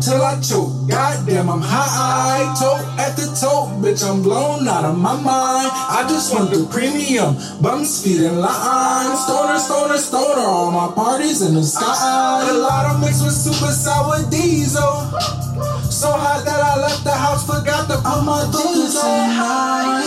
till 0.00 0.22
I 0.22 0.40
choke. 0.40 0.88
Goddamn, 0.88 1.48
I'm 1.48 1.60
high. 1.60 2.54
Toe 2.58 2.80
at 2.98 3.16
the 3.16 3.26
toe, 3.38 3.70
bitch. 3.80 4.02
I'm 4.02 4.22
blown 4.22 4.68
out 4.68 4.84
of 4.84 4.98
my 4.98 5.14
mind. 5.14 5.70
I 5.72 6.06
just 6.08 6.32
want 6.34 6.50
the 6.50 6.66
premium. 6.70 7.36
Bums 7.60 8.02
feeding 8.02 8.38
line. 8.38 9.16
Stoner, 9.16 9.58
stoner, 9.58 9.98
stoner. 9.98 10.46
All 10.46 10.70
my 10.70 10.92
parties 10.94 11.42
in 11.42 11.54
the 11.54 11.62
sky. 11.62 12.48
A 12.50 12.54
lot 12.54 12.86
of 12.86 13.00
mixed 13.00 13.24
with 13.24 13.34
super 13.34 13.72
sour 13.72 14.22
diesel. 14.30 15.06
So 15.90 16.12
hot 16.12 16.44
that 16.44 16.60
I 16.60 16.76
left 16.76 17.04
the 17.04 17.12
house, 17.14 17.46
forgot 17.46 17.88
to 17.88 17.96
put 17.96 18.22
my 18.24 18.44
boots 18.52 19.00
on. 19.02 20.04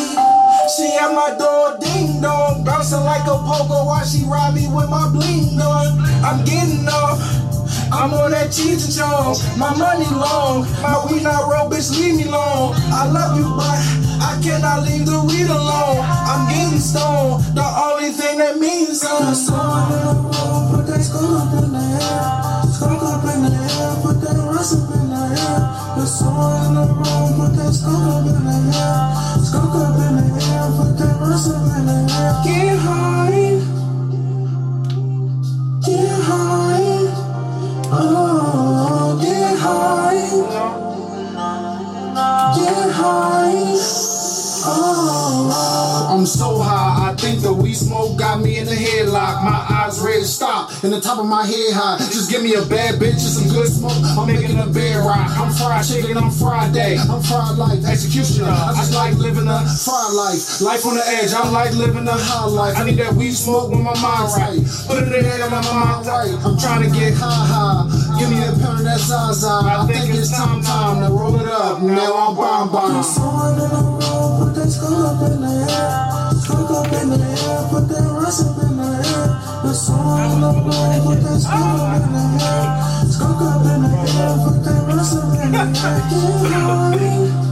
She 0.77 0.85
at 1.01 1.09
my 1.13 1.33
door, 1.33 1.77
ding 1.81 2.21
dong, 2.21 2.63
bouncing 2.63 3.01
like 3.01 3.25
a 3.25 3.33
pogo 3.41 3.87
while 3.87 4.05
she 4.05 4.23
ride 4.25 4.53
me 4.53 4.67
with 4.69 4.87
my 4.87 5.09
bling 5.09 5.59
on. 5.59 5.97
I'm 6.23 6.45
getting 6.45 6.87
off. 6.87 7.58
I'm 7.91 8.13
on 8.13 8.31
that 8.31 8.51
cheese 8.51 8.95
and. 8.95 9.41
My 9.57 9.75
money 9.75 10.05
long, 10.13 10.69
my 10.81 11.05
weed 11.09 11.23
not 11.23 11.49
roll, 11.49 11.69
bitch, 11.69 11.89
leave 11.97 12.15
me 12.15 12.23
alone. 12.25 12.75
I 12.93 13.09
love 13.09 13.37
you, 13.37 13.49
but 13.57 13.77
I 14.21 14.39
cannot 14.43 14.85
leave 14.85 15.05
the 15.05 15.19
weed 15.25 15.49
alone. 15.49 16.05
I'm 16.05 16.49
getting 16.53 16.79
stoned, 16.79 17.43
the 17.57 17.65
only 17.65 18.11
thing 18.11 18.37
that 18.37 18.57
means 18.57 19.01
something. 19.01 19.33
So 19.33 19.53
in 19.57 19.89
the 19.89 20.69
put 20.69 20.85
that 20.85 21.01
skull 21.01 21.33
up 21.33 21.63
in 21.63 21.71
the 21.73 21.81
air, 21.81 22.61
skull 22.69 23.01
up 23.09 23.25
in 23.25 23.41
the 23.41 23.51
air, 23.57 23.91
put 24.05 24.21
that 24.21 24.37
rust 24.37 24.77
up 24.77 24.93
in 24.93 25.09
the 25.09 25.21
air. 25.33 25.59
The 25.97 26.05
soul 26.05 26.53
in 26.69 26.73
the 26.77 26.85
room, 26.93 27.27
put 27.41 27.57
that 27.57 27.68
of 51.19 51.27
my 51.27 51.45
head 51.45 51.75
high. 51.75 51.99
Just 52.09 52.31
give 52.31 52.41
me 52.41 52.55
a 52.55 52.63
bad 52.63 52.95
bitch 52.95 53.19
and 53.19 53.33
some 53.35 53.49
good 53.51 53.67
smoke. 53.67 53.99
I'm 54.15 54.27
making 54.27 54.57
a 54.57 54.67
bed 54.67 55.03
rock. 55.03 55.27
I'm 55.35 55.51
fried 55.51 55.83
chicken, 55.83 56.15
I'm 56.17 56.31
Friday. 56.31 56.95
I'm 56.95 57.21
fried 57.21 57.57
life, 57.59 57.83
executioner. 57.83 58.47
I 58.47 58.71
just 58.79 58.95
like 58.95 59.13
living 59.19 59.47
a 59.47 59.59
fried 59.83 60.13
life. 60.15 60.61
Life 60.63 60.85
on 60.87 60.95
the 60.95 61.05
edge, 61.19 61.35
I 61.35 61.43
like 61.52 61.75
living 61.75 62.08
a 62.08 62.15
high 62.15 62.47
life. 62.47 62.77
I 62.77 62.85
need 62.85 62.97
that 63.03 63.13
weed 63.13 63.35
smoke 63.35 63.71
when 63.71 63.83
my 63.83 63.95
mind's 63.99 64.33
right. 64.39 64.63
Put 64.87 65.03
it 65.03 65.11
in 65.11 65.11
the 65.11 65.21
head 65.27 65.41
of 65.43 65.52
my 65.52 65.61
mind 65.61 66.08
right. 66.08 66.31
I'm 66.39 66.58
trying 66.58 66.87
to 66.87 66.89
get 66.95 67.13
high, 67.19 67.47
high. 67.52 67.83
Give 68.19 68.29
me 68.31 68.39
a 68.39 68.55
pound 68.55 68.79
of 68.79 68.85
that 68.87 68.99
Zaza. 68.99 69.59
I 69.67 69.87
think 69.91 70.15
it's 70.15 70.31
time, 70.31 70.63
time 70.63 71.03
to 71.03 71.11
roll 71.11 71.35
it 71.35 71.47
up. 71.47 71.83
Now 71.83 72.15
I'm 72.15 72.35
bomb 72.35 72.71
bomb. 72.71 73.03
someone 73.03 73.59
in 73.59 73.69
put 74.39 74.55
that 74.55 74.69
skull 74.71 75.03
up 75.03 75.19
in 75.27 75.41
the 75.43 75.52
air. 75.67 76.31
Skull 76.39 76.75
up 76.79 76.91
in 76.95 77.09
the 77.11 77.19
air, 77.19 77.67
put 77.67 77.87
that 77.91 78.08
rust 78.15 78.47
up 78.47 78.63
in 78.63 78.77
the 78.77 78.87
air. 79.03 79.39
The 79.61 79.73
in 79.73 80.39
the 80.39 80.53
put 81.03 81.20
that 81.21 81.39
skull 81.42 81.81
up 81.81 82.02
in 82.02 82.14
the 82.14 82.45
air. 82.45 83.11
Skull 83.11 83.43
up 83.43 83.65
in 83.65 83.81
the 83.81 83.89
air, 83.89 84.33
put 84.45 84.64
that 84.64 84.87
rust 84.87 85.17
up 85.17 85.33
in 85.43 85.52
the 85.52 85.64
high. 85.80 87.48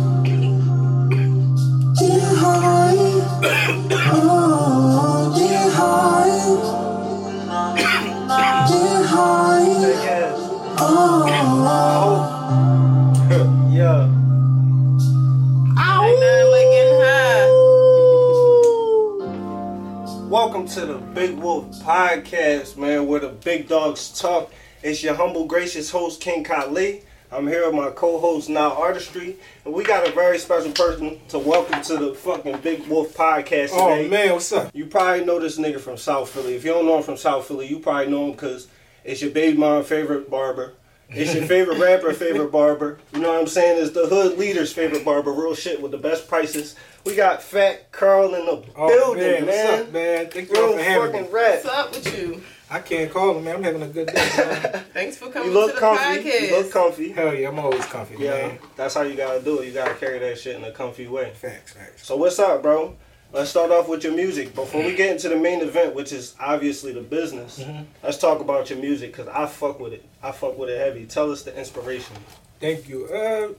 Welcome 20.57 20.73
to 20.73 20.85
the 20.88 20.97
Big 20.97 21.38
Wolf 21.38 21.69
Podcast, 21.84 22.78
man, 22.78 23.06
where 23.06 23.19
the 23.19 23.29
big 23.29 23.68
dogs 23.68 24.19
talk. 24.19 24.51
It's 24.81 25.03
your 25.03 25.13
humble, 25.13 25.45
gracious 25.45 25.91
host, 25.91 26.19
King 26.19 26.44
Kali. 26.44 27.03
I'm 27.31 27.47
here 27.47 27.68
with 27.68 27.75
my 27.75 27.91
co-host, 27.91 28.50
Now 28.50 28.73
Artistry, 28.73 29.35
and 29.66 29.73
we 29.75 29.84
got 29.84 30.07
a 30.07 30.12
very 30.13 30.40
special 30.40 30.72
person 30.72 31.19
to 31.28 31.38
welcome 31.38 31.84
to 31.84 31.97
the 31.97 32.16
fucking 32.16 32.57
Big 32.62 32.88
Wolf 32.88 33.16
Podcast 33.16 33.69
oh, 33.73 33.90
today. 33.90 34.07
Oh 34.07 34.09
man, 34.09 34.34
what's 34.34 34.51
up? 34.51 34.75
You 34.75 34.88
probably 34.88 35.25
know 35.25 35.40
this 35.40 35.59
nigga 35.59 35.79
from 35.79 35.95
South 35.95 36.31
Philly. 36.31 36.56
If 36.56 36.66
you 36.66 36.74
don't 36.74 36.88
know 36.88 36.97
him 36.97 37.03
from 37.03 37.18
South 37.18 37.47
Philly, 37.47 37.68
you 37.68 37.78
probably 37.78 38.07
know 38.07 38.25
him 38.25 38.31
because 38.31 38.68
it's 39.03 39.22
your 39.22 39.29
baby 39.29 39.56
mom 39.56 39.84
favorite 39.84 40.28
barber. 40.28 40.74
It's 41.09 41.34
your 41.34 41.45
favorite 41.45 41.78
rapper 41.78 42.13
favorite 42.13 42.51
barber. 42.51 43.00
You 43.13 43.19
know 43.19 43.31
what 43.31 43.41
I'm 43.41 43.47
saying? 43.47 43.81
It's 43.81 43.91
the 43.91 44.07
hood 44.07 44.38
leader's 44.38 44.74
favorite 44.74 45.06
barber. 45.06 45.31
Real 45.31 45.56
shit 45.56 45.81
with 45.81 45.91
the 45.91 45.97
best 45.97 46.28
prices. 46.28 46.75
We 47.07 47.16
got 47.16 47.41
Fat 47.41 47.91
Carl 47.91 48.35
in 48.35 48.45
the 48.45 48.63
Oh 48.75 48.88
building, 48.90 49.23
man, 49.23 49.45
man. 49.45 49.66
what's 49.72 49.81
up, 49.88 49.94
man? 49.94 50.29
Thank 50.29 50.50
you 50.50 50.56
all 50.57 50.68
Real 50.68 50.78
for 50.78 50.84
having 50.84 51.12
fucking 51.12 51.25
me. 51.28 51.31
rap. 51.31 51.53
What's 51.63 51.66
up 51.66 51.91
with 51.91 52.18
you? 52.19 52.41
I 52.69 52.79
can't 52.79 53.09
call 53.12 53.38
him, 53.38 53.45
man. 53.45 53.56
I'm 53.56 53.63
having 53.63 53.81
a 53.81 53.88
good 53.88 54.07
day. 54.07 54.13
Thanks 54.94 55.16
for 55.18 55.29
coming 55.29 55.47
You 55.50 55.53
look 55.53 55.69
to 55.69 55.75
the 55.75 55.79
comfy. 55.79 56.03
podcast. 56.03 56.41
You 56.41 56.51
look 56.57 56.72
comfy. 56.72 57.12
Hell 57.13 57.34
yeah, 57.34 57.47
I'm 57.47 57.59
always 57.59 57.85
comfy, 57.85 58.16
Yeah, 58.19 58.31
man. 58.31 58.59
that's 58.75 58.94
how 58.94 59.03
you 59.03 59.16
gotta 59.16 59.41
do 59.41 59.59
it. 59.62 59.68
You 59.68 59.73
gotta 59.73 59.94
carry 59.94 60.19
that 60.19 60.38
shit 60.38 60.57
in 60.57 60.63
a 60.66 60.72
comfy 60.72 61.07
way. 61.07 61.31
Facts, 61.34 61.72
facts. 61.73 62.06
So 62.06 62.18
what's 62.18 62.40
up, 62.40 62.62
bro? 62.62 62.95
Let's 63.31 63.50
start 63.51 63.72
off 63.72 63.88
with 63.88 64.03
your 64.03 64.13
music. 64.13 64.53
Before 64.53 64.84
we 64.84 64.94
get 64.95 65.12
into 65.12 65.29
the 65.29 65.38
main 65.38 65.62
event, 65.62 65.95
which 65.95 66.12
is 66.12 66.35
obviously 66.41 66.91
the 66.94 67.01
business, 67.01 67.59
Mm-hmm. 67.59 67.84
let's 68.03 68.18
talk 68.18 68.41
about 68.41 68.69
your 68.69 68.79
music 68.79 69.12
because 69.13 69.29
I 69.29 69.45
fuck 69.45 69.79
with 69.79 69.94
it. 69.94 70.03
I 70.22 70.31
fuck 70.34 70.57
with 70.57 70.69
it 70.69 70.78
heavy. 70.79 71.06
Tell 71.06 71.31
us 71.31 71.44
the 71.44 71.57
inspiration. 71.57 72.16
Thank 72.59 72.89
you. 72.89 73.06
Uh, 73.06 73.53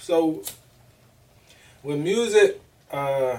so 0.00 0.42
with 1.84 2.00
music, 2.00 2.60
uh, 2.90 3.38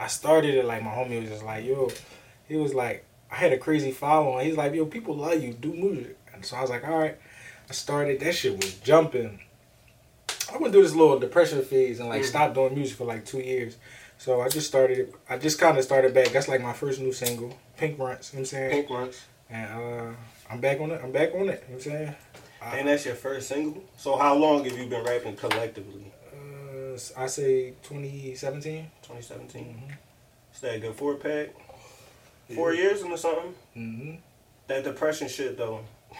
I 0.00 0.06
started 0.08 0.54
it 0.56 0.64
like 0.64 0.82
my 0.82 0.90
homie 0.90 1.20
was 1.20 1.30
just 1.30 1.44
like, 1.44 1.64
yo, 1.64 1.90
he 2.48 2.56
was 2.56 2.74
like, 2.74 3.04
I 3.30 3.36
had 3.36 3.52
a 3.52 3.58
crazy 3.58 3.92
following. 3.92 4.46
He's 4.46 4.56
like, 4.56 4.74
yo, 4.74 4.86
people 4.86 5.14
love 5.16 5.40
you, 5.42 5.52
do 5.52 5.72
music. 5.72 6.18
And 6.32 6.44
so 6.44 6.56
I 6.56 6.60
was 6.62 6.70
like, 6.70 6.84
all 6.86 6.98
right. 6.98 7.16
I 7.68 7.72
started. 7.72 8.20
That 8.20 8.34
shit 8.34 8.56
was 8.56 8.74
jumping. 8.74 9.40
I 10.52 10.58
went 10.58 10.72
through 10.72 10.82
this 10.82 10.94
little 10.94 11.18
depression 11.18 11.62
phase 11.62 11.98
and 12.00 12.08
like 12.08 12.22
Mm. 12.22 12.26
stopped 12.26 12.54
doing 12.54 12.74
music 12.74 12.96
for 12.98 13.04
like 13.04 13.24
two 13.24 13.40
years. 13.40 13.76
So 14.18 14.40
I 14.42 14.48
just 14.48 14.66
started. 14.66 15.14
I 15.30 15.38
just 15.38 15.58
kind 15.58 15.78
of 15.78 15.84
started 15.84 16.12
back. 16.12 16.28
That's 16.28 16.46
like 16.48 16.60
my 16.60 16.72
first 16.74 17.00
new 17.00 17.12
single, 17.12 17.56
Pink 17.76 17.98
Runts. 17.98 18.32
You 18.32 18.38
know 18.38 18.40
what 18.40 18.42
I'm 18.42 18.44
saying? 18.46 18.70
Pink 18.70 18.90
Runs. 18.90 19.24
And 19.48 19.72
uh, 19.72 20.14
I'm 20.50 20.60
back 20.60 20.80
on 20.80 20.90
it. 20.90 21.00
I'm 21.02 21.10
back 21.12 21.34
on 21.34 21.48
it. 21.48 21.64
You 21.68 21.74
know 21.74 21.74
what 21.74 21.74
I'm 21.74 21.80
saying? 21.80 22.14
And 22.62 22.88
that's 22.88 23.04
your 23.06 23.14
first 23.14 23.48
single? 23.48 23.82
So 23.96 24.16
how 24.16 24.34
long 24.34 24.64
have 24.64 24.76
you 24.78 24.86
been 24.86 25.04
rapping 25.04 25.36
collectively? 25.36 26.12
I 27.16 27.26
say 27.26 27.74
2017. 27.82 28.90
2017? 29.02 29.96
Is 30.54 30.60
that 30.60 30.76
a 30.76 30.78
good 30.78 30.94
four 30.94 31.16
pack? 31.16 31.48
Four 32.54 32.72
years 32.74 33.02
into 33.02 33.18
something? 33.18 33.54
Mm-hmm. 33.76 34.14
That 34.68 34.84
depression 34.84 35.28
shit 35.28 35.56
though. 35.56 35.80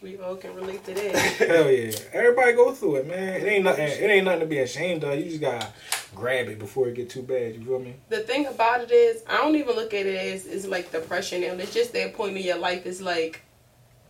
We 0.00 0.16
all 0.16 0.36
can 0.36 0.54
relate 0.54 0.84
to 0.84 0.94
that. 0.94 1.16
Hell 1.38 1.68
yeah! 1.68 1.90
Everybody 2.12 2.52
go 2.52 2.72
through 2.72 2.96
it, 2.96 3.08
man. 3.08 3.40
It 3.40 3.48
ain't 3.48 3.64
nothing. 3.64 3.88
It 3.88 4.08
ain't 4.08 4.24
nothing 4.26 4.40
to 4.42 4.46
be 4.46 4.60
ashamed 4.60 5.02
of. 5.02 5.18
You 5.18 5.24
just 5.24 5.40
gotta 5.40 5.66
grab 6.14 6.46
it 6.46 6.60
before 6.60 6.86
it 6.86 6.94
get 6.94 7.10
too 7.10 7.22
bad. 7.22 7.56
You 7.56 7.64
feel 7.64 7.80
me? 7.80 7.96
the 8.08 8.20
thing 8.20 8.46
about 8.46 8.80
it 8.80 8.92
is, 8.92 9.24
I 9.28 9.38
don't 9.38 9.56
even 9.56 9.74
look 9.74 9.92
at 9.92 10.06
it 10.06 10.14
as 10.14 10.46
is 10.46 10.68
like 10.68 10.92
depression, 10.92 11.42
and 11.42 11.60
it's 11.60 11.74
just 11.74 11.92
that 11.94 12.14
point 12.14 12.36
in 12.36 12.44
your 12.44 12.58
life 12.58 12.86
is 12.86 13.02
like 13.02 13.42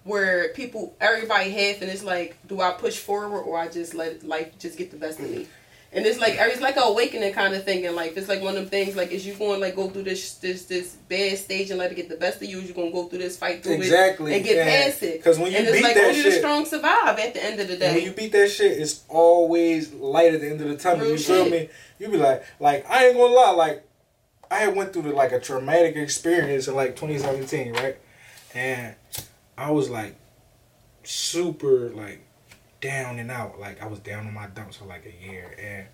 where 0.09 0.49
people, 0.55 0.95
everybody 1.01 1.51
half, 1.51 1.83
and 1.83 1.91
it's 1.91 2.03
like, 2.03 2.37
do 2.49 2.61
I 2.61 2.73
push 2.73 2.97
forward 2.99 3.41
or 3.43 3.59
I 3.59 3.69
just 3.69 3.95
let 3.95 4.25
life 4.25 4.59
just 4.59 4.77
get 4.79 4.91
the 4.91 4.97
best 4.97 5.19
of 5.21 5.31
me? 5.31 5.47
And 5.91 6.05
it's 6.05 6.19
like 6.21 6.35
it's 6.39 6.61
like 6.61 6.77
a 6.77 6.81
awakening 6.81 7.33
kind 7.33 7.55
of 7.55 7.65
thing 7.65 7.85
in 7.85 7.97
life. 7.97 8.15
It's 8.19 8.29
like 8.29 8.43
one 8.43 8.49
of 8.57 8.61
them 8.61 8.69
things 8.69 8.95
like 8.95 9.11
is 9.11 9.27
you 9.27 9.33
going 9.33 9.55
to 9.55 9.59
like 9.67 9.75
go 9.75 9.89
through 9.89 10.03
this 10.03 10.35
this 10.35 10.67
this 10.67 10.97
bad 11.09 11.39
stage 11.39 11.71
and 11.71 11.79
let 11.79 11.91
it 11.91 11.95
get 11.95 12.11
the 12.11 12.17
best 12.17 12.43
of 12.43 12.49
you? 12.49 12.61
you're 12.61 12.75
gonna 12.75 12.91
go 12.91 13.05
through 13.09 13.21
this 13.21 13.39
fight 13.39 13.63
through 13.63 13.73
Exactly, 13.77 14.33
it 14.33 14.37
and 14.37 14.45
get 14.45 14.57
yeah. 14.57 14.65
past 14.85 15.03
it? 15.03 15.25
'Cause 15.25 15.39
when 15.39 15.51
you 15.51 15.57
and 15.57 15.67
it's 15.67 15.77
beat 15.79 15.85
like 15.85 15.95
that 15.95 16.05
only 16.09 16.21
the 16.23 16.31
shit- 16.31 16.41
strong 16.41 16.67
survive 16.67 17.19
at 17.19 17.33
the 17.33 17.43
end 17.43 17.59
of 17.61 17.69
the 17.69 17.83
And 17.87 17.95
when 17.97 18.05
you 18.05 18.13
beat 18.13 18.33
that 18.33 18.51
shit, 18.51 18.73
it's 18.79 19.03
always 19.09 19.91
light 19.95 20.35
at 20.35 20.41
the 20.43 20.51
end 20.51 20.61
of 20.61 20.69
the 20.69 20.77
tunnel. 20.77 21.01
Real 21.07 21.13
you 21.13 21.19
feel 21.19 21.49
me? 21.49 21.71
You 21.99 22.09
be 22.11 22.19
like, 22.19 22.45
like 22.61 22.85
I 22.91 23.07
ain't 23.07 23.17
gonna 23.17 23.33
lie, 23.33 23.53
like 23.53 23.83
I 24.51 24.57
had 24.59 24.77
went 24.77 24.93
through 24.93 25.03
the, 25.03 25.13
like 25.13 25.33
a 25.33 25.41
traumatic 25.41 25.97
experience 25.97 26.69
in 26.69 26.75
like 26.75 26.97
2017, 26.97 27.73
right? 27.73 27.97
And 28.55 28.95
I 29.59 29.71
was 29.73 29.91
like 29.91 30.15
super 31.05 31.91
like 31.91 32.21
down 32.81 33.19
and 33.19 33.31
out. 33.31 33.59
Like 33.59 33.83
I 33.83 33.87
was 33.87 33.99
down 33.99 34.27
on 34.27 34.35
my 34.35 34.47
dumps 34.49 34.77
for 34.77 34.85
like 34.85 35.05
a 35.07 35.27
year, 35.27 35.55
and 35.61 35.87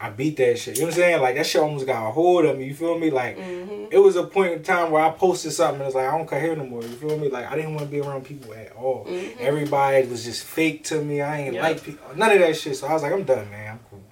I 0.00 0.10
beat 0.10 0.36
that 0.38 0.58
shit. 0.58 0.76
You 0.76 0.82
know 0.82 0.86
what 0.88 0.94
I'm 0.94 1.00
saying? 1.00 1.22
Like 1.22 1.36
that 1.36 1.46
shit 1.46 1.62
almost 1.62 1.86
got 1.86 2.08
a 2.08 2.10
hold 2.10 2.44
of 2.44 2.58
me. 2.58 2.66
You 2.66 2.74
feel 2.74 2.98
me? 2.98 3.10
Like 3.10 3.38
Mm-hmm. 3.38 3.86
it 3.90 3.98
was 3.98 4.16
a 4.16 4.24
point 4.24 4.52
in 4.52 4.62
time 4.62 4.90
where 4.90 5.02
I 5.02 5.10
posted 5.10 5.52
something 5.52 5.80
and 5.80 5.86
it's 5.86 5.94
like 5.94 6.06
I 6.08 6.16
don't 6.16 6.28
care 6.28 6.40
here 6.40 6.56
no 6.56 6.66
more. 6.66 6.82
You 6.82 6.88
feel 6.88 7.18
me? 7.18 7.28
Like 7.28 7.50
I 7.50 7.54
didn't 7.56 7.74
want 7.74 7.86
to 7.86 7.90
be 7.90 8.00
around 8.00 8.24
people 8.24 8.52
at 8.54 8.72
all. 8.76 9.06
Everybody 9.40 10.06
was 10.06 10.24
just 10.24 10.44
fake 10.44 10.84
to 10.84 11.00
me. 11.02 11.20
I 11.20 11.40
ain't 11.42 11.54
Yeah. 11.54 11.62
like 11.62 11.82
people. 11.82 12.04
None 12.16 12.32
of 12.32 12.38
that 12.40 12.56
shit. 12.56 12.76
So 12.76 12.86
I 12.88 12.92
was 12.94 13.02
like, 13.02 13.12
I'm 13.12 13.24
done, 13.24 13.50
man. 13.50 13.72
I'm 13.74 13.80
cool. 13.90 14.02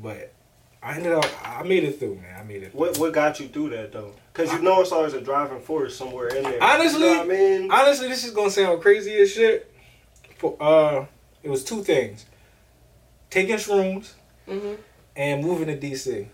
But 0.00 0.32
I 0.82 0.94
ended 0.96 1.12
up. 1.12 1.26
I 1.44 1.62
made 1.64 1.84
it 1.84 1.98
through, 1.98 2.16
man. 2.16 2.40
I 2.40 2.44
made 2.44 2.62
it. 2.62 2.70
Through. 2.72 2.80
What 2.80 2.98
what 2.98 3.12
got 3.12 3.40
you 3.40 3.48
through 3.48 3.70
that 3.70 3.92
though? 3.92 4.12
Because 4.32 4.52
you 4.52 4.60
know 4.60 4.80
it's 4.80 4.92
always 4.92 5.12
a 5.14 5.20
driving 5.20 5.60
force 5.60 5.96
somewhere 5.96 6.28
in 6.28 6.44
there. 6.44 6.62
Honestly, 6.62 7.00
you 7.00 7.06
know 7.06 7.18
what 7.18 7.24
I 7.24 7.28
mean, 7.28 7.70
Honestly, 7.70 8.08
this 8.08 8.24
is 8.24 8.30
gonna 8.32 8.50
sound 8.50 8.80
crazy 8.80 9.14
as 9.16 9.32
shit. 9.32 9.72
For 10.38 10.56
uh, 10.60 11.06
it 11.42 11.50
was 11.50 11.64
two 11.64 11.82
things: 11.82 12.26
taking 13.30 13.56
shrooms 13.56 14.12
hmm 14.46 14.74
and 15.16 15.42
moving 15.44 15.66
to 15.66 15.76
DC. 15.76 16.28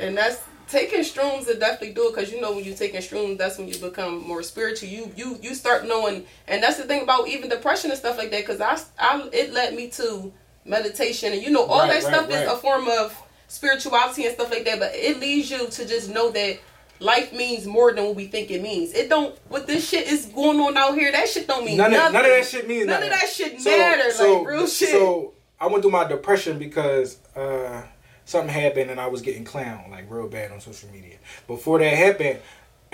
And 0.00 0.16
that's 0.16 0.42
taking 0.68 1.00
shrooms 1.00 1.44
to 1.46 1.58
definitely 1.58 1.92
do 1.92 2.08
it 2.08 2.14
because 2.14 2.32
you 2.32 2.40
know 2.40 2.54
when 2.54 2.64
you're 2.64 2.74
taking 2.74 3.00
shrooms, 3.02 3.36
that's 3.36 3.58
when 3.58 3.68
you 3.68 3.76
become 3.78 4.26
more 4.26 4.42
spiritual. 4.42 4.88
You 4.88 5.12
you 5.16 5.38
you 5.42 5.54
start 5.54 5.86
knowing, 5.86 6.24
and 6.48 6.62
that's 6.62 6.78
the 6.78 6.84
thing 6.84 7.02
about 7.02 7.28
even 7.28 7.50
depression 7.50 7.90
and 7.90 7.98
stuff 7.98 8.16
like 8.16 8.30
that. 8.30 8.46
Because 8.46 8.62
I, 8.62 8.78
I 8.98 9.28
it 9.34 9.52
led 9.52 9.74
me 9.74 9.90
to 9.90 10.32
meditation, 10.64 11.34
and 11.34 11.42
you 11.42 11.50
know 11.50 11.64
all 11.64 11.80
Right, 11.80 12.00
that 12.00 12.04
right, 12.04 12.14
stuff 12.14 12.30
is 12.30 12.48
a 12.50 12.56
form 12.56 12.88
of 12.88 13.20
spirituality 13.48 14.26
and 14.26 14.34
stuff 14.34 14.50
like 14.50 14.64
that. 14.64 14.78
But 14.78 14.92
it 14.94 15.20
leads 15.20 15.50
you 15.50 15.68
to 15.68 15.86
just 15.86 16.10
know 16.10 16.30
that. 16.30 16.58
Life 17.00 17.32
means 17.32 17.66
more 17.66 17.92
than 17.92 18.04
what 18.04 18.14
we 18.14 18.28
think 18.28 18.52
it 18.52 18.62
means. 18.62 18.94
It 18.94 19.08
don't. 19.10 19.36
What 19.48 19.66
this 19.66 19.86
shit 19.88 20.06
is 20.06 20.26
going 20.26 20.60
on 20.60 20.76
out 20.76 20.94
here, 20.94 21.10
that 21.10 21.28
shit 21.28 21.46
don't 21.48 21.64
mean 21.64 21.76
None 21.76 21.86
of, 21.92 21.98
nothing. 21.98 22.12
none 22.12 22.24
of 22.24 22.30
that 22.30 22.46
shit 22.46 22.68
means 22.68 22.86
None 22.86 23.00
nothing. 23.00 23.12
of 23.12 23.20
that 23.20 23.28
shit 23.28 23.64
matter. 23.64 24.38
like 24.38 24.46
real 24.46 24.66
shit. 24.68 24.90
So 24.90 25.34
I 25.60 25.66
went 25.66 25.82
through 25.82 25.90
my 25.90 26.04
depression 26.06 26.56
because 26.56 27.18
uh, 27.34 27.82
something 28.24 28.48
happened 28.48 28.92
and 28.92 29.00
I 29.00 29.08
was 29.08 29.22
getting 29.22 29.44
clowned 29.44 29.90
like 29.90 30.08
real 30.08 30.28
bad 30.28 30.52
on 30.52 30.60
social 30.60 30.88
media. 30.90 31.16
Before 31.48 31.80
that 31.80 31.94
happened, 31.94 32.38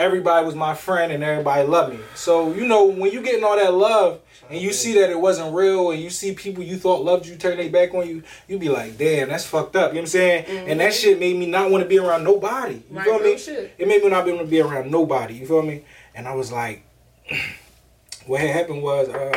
everybody 0.01 0.47
was 0.47 0.55
my 0.55 0.75
friend 0.75 1.13
and 1.13 1.23
everybody 1.23 1.67
loved 1.69 1.93
me. 1.95 2.01
So 2.15 2.53
you 2.55 2.67
know 2.67 2.87
when 2.87 3.13
you 3.13 3.21
getting 3.23 3.45
all 3.45 3.57
that 3.57 3.75
love 3.75 4.21
and 4.49 4.59
you 4.59 4.73
see 4.73 4.95
that 4.95 5.11
it 5.11 5.21
wasn't 5.21 5.55
real 5.55 5.91
and 5.91 6.01
you 6.01 6.09
see 6.11 6.33
people 6.35 6.65
you 6.65 6.77
thought 6.79 7.05
loved 7.05 7.27
you 7.27 7.37
turn 7.37 7.59
their 7.59 7.69
back 7.71 7.93
on 7.95 8.09
you, 8.09 8.23
you 8.49 8.59
be 8.59 8.71
like, 8.71 8.97
damn, 8.97 9.29
that's 9.29 9.45
fucked 9.45 9.77
up. 9.77 9.91
You 9.91 9.97
know 9.97 10.01
what 10.01 10.03
I'm 10.03 10.07
saying? 10.07 10.69
And 10.69 10.81
that 10.81 10.95
shit 10.95 11.21
made 11.21 11.37
me 11.37 11.47
not 11.47 11.71
want 11.71 11.83
to 11.85 11.89
be 11.89 11.99
around 11.99 12.25
nobody. 12.25 12.75
You 12.75 12.81
Mm-hmm. 12.81 12.97
Right, 12.97 13.05
feel 13.07 13.19
me? 13.21 13.39
shit. 13.39 13.75
It 13.79 13.87
made 13.87 14.03
me 14.03 14.09
not 14.09 14.25
be 14.25 14.31
able 14.33 14.45
to 14.45 14.51
be 14.51 14.61
around 14.61 14.91
nobody. 14.91 15.35
You 15.35 15.47
feel 15.47 15.63
me? 15.63 15.85
And 16.15 16.27
I 16.27 16.35
was 16.35 16.51
like, 16.51 16.83
what 18.27 18.41
had 18.41 18.51
happened 18.51 18.83
was. 18.83 19.09
uh 19.11 19.33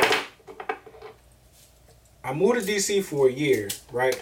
I 2.24 2.32
moved 2.32 2.66
to 2.66 2.72
DC 2.72 3.04
for 3.04 3.28
a 3.28 3.30
year, 3.32 3.68
right? 3.92 4.16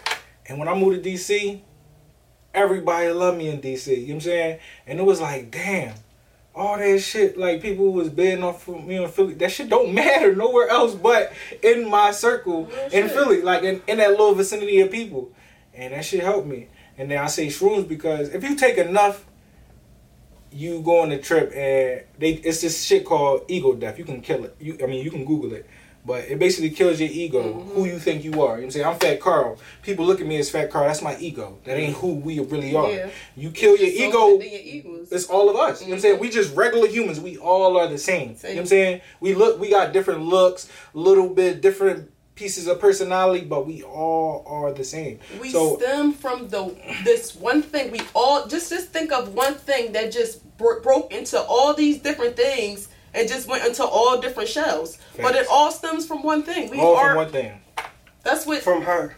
And 0.48 0.58
when 0.58 0.66
I 0.66 0.74
moved 0.74 1.04
to 1.04 1.08
DC, 1.08 1.60
everybody 2.52 3.08
loved 3.10 3.38
me 3.38 3.48
in 3.48 3.60
DC. 3.60 3.86
You 3.86 3.96
know 3.98 4.02
what 4.06 4.14
I'm 4.14 4.20
saying? 4.22 4.58
And 4.88 4.98
it 4.98 5.04
was 5.04 5.20
like, 5.20 5.52
damn, 5.52 5.94
all 6.54 6.76
that 6.76 7.00
shit, 7.00 7.38
like 7.38 7.62
people 7.62 7.92
was 7.92 8.10
bidding 8.10 8.44
off 8.44 8.62
for 8.62 8.80
me 8.80 9.02
in 9.02 9.08
Philly. 9.08 9.34
That 9.34 9.50
shit 9.50 9.68
don't 9.68 9.94
matter 9.94 10.34
nowhere 10.34 10.68
else 10.68 10.94
but 10.94 11.32
in 11.62 11.88
my 11.88 12.10
circle 12.10 12.70
in. 12.92 13.08
Philly, 13.08 13.42
like 13.42 13.62
in, 13.62 13.82
in 13.86 13.98
that 13.98 14.10
little 14.10 14.34
vicinity 14.34 14.80
of 14.80 14.90
people. 14.90 15.32
And 15.74 15.94
that 15.94 16.04
shit 16.04 16.22
helped 16.22 16.46
me. 16.46 16.68
And 16.98 17.10
then 17.10 17.18
I 17.18 17.26
say 17.26 17.46
shrooms 17.46 17.88
because 17.88 18.28
if 18.28 18.44
you 18.44 18.54
take 18.56 18.76
enough, 18.76 19.24
you 20.50 20.82
go 20.82 21.00
on 21.00 21.10
a 21.12 21.18
trip 21.18 21.50
and 21.54 22.04
they 22.18 22.32
it's 22.32 22.60
this 22.60 22.84
shit 22.84 23.06
called 23.06 23.44
ego 23.48 23.74
death. 23.74 23.98
You 23.98 24.04
can 24.04 24.20
kill 24.20 24.44
it. 24.44 24.54
You 24.60 24.76
I 24.82 24.86
mean 24.86 25.02
you 25.02 25.10
can 25.10 25.24
Google 25.24 25.54
it. 25.54 25.66
But 26.04 26.24
it 26.24 26.38
basically 26.40 26.70
kills 26.70 26.98
your 26.98 27.10
ego, 27.10 27.42
Mm-hmm. 27.42 27.70
who 27.70 27.84
you 27.84 27.98
think 28.00 28.24
you 28.24 28.32
are. 28.32 28.34
You 28.34 28.42
know 28.42 28.48
what 28.54 28.64
I'm 28.64 28.70
saying? 28.72 28.86
I'm 28.86 28.98
Fat 28.98 29.20
Carl. 29.20 29.58
People 29.82 30.04
look 30.04 30.20
at 30.20 30.26
me 30.26 30.36
as 30.38 30.50
Fat 30.50 30.68
Carl. 30.70 30.86
That's 30.88 31.00
my 31.00 31.16
ego. 31.18 31.58
That 31.64 31.78
ain't 31.78 31.96
who 31.96 32.14
we 32.14 32.40
really 32.40 32.74
are. 32.74 32.90
Yeah. 32.90 33.10
You 33.36 33.50
kill 33.52 33.76
your 33.76 33.88
ego. 33.88 34.40
your. 34.42 35.06
It's 35.12 35.26
all 35.26 35.48
of 35.48 35.54
us. 35.56 35.80
You 35.80 35.86
know 35.86 35.90
what 35.92 35.96
I'm 35.98 36.00
saying? 36.00 36.18
We 36.18 36.28
just 36.30 36.56
regular 36.56 36.88
humans. 36.88 37.20
We 37.20 37.36
all 37.38 37.76
are 37.76 37.86
the 37.86 37.98
same. 37.98 38.30
You 38.30 38.34
know 38.34 38.48
what 38.54 38.58
I'm 38.58 38.66
saying? 38.66 39.00
We 39.20 39.34
look 39.34 39.60
we 39.60 39.70
got 39.70 39.92
different 39.92 40.22
looks, 40.22 40.68
little 40.92 41.28
bit 41.28 41.60
different 41.60 42.10
pieces 42.34 42.66
of 42.66 42.80
personality, 42.80 43.44
but 43.44 43.66
we 43.66 43.84
all 43.84 44.42
are 44.46 44.72
the 44.72 44.82
same. 44.82 45.20
We 45.40 45.50
so 45.50 45.76
stem 45.76 46.14
from 46.14 46.48
the 46.48 46.74
this 47.04 47.36
one 47.36 47.62
thing. 47.62 47.92
We 47.92 48.00
all 48.14 48.46
just 48.48 48.70
just 48.70 48.88
think 48.88 49.12
of 49.12 49.34
one 49.34 49.54
thing 49.54 49.92
that 49.92 50.10
just 50.10 50.40
bro- 50.58 50.80
broke 50.80 51.12
into 51.12 51.40
all 51.40 51.74
these 51.74 51.98
different 51.98 52.34
things 52.36 52.88
and 53.14 53.28
just 53.28 53.48
went 53.48 53.64
into 53.64 53.84
all 53.84 54.20
different 54.20 54.48
shells. 54.48 54.98
But 55.16 55.34
it 55.34 55.46
all 55.50 55.70
stems 55.70 56.06
from 56.06 56.22
one 56.22 56.42
thing. 56.42 56.70
We 56.70 56.78
all 56.78 56.96
are. 56.96 57.08
from 57.08 57.16
one 57.16 57.30
thing. 57.30 57.60
That's 58.22 58.46
what 58.46 58.62
from, 58.62 58.78
from 58.78 58.82
her, 58.84 59.16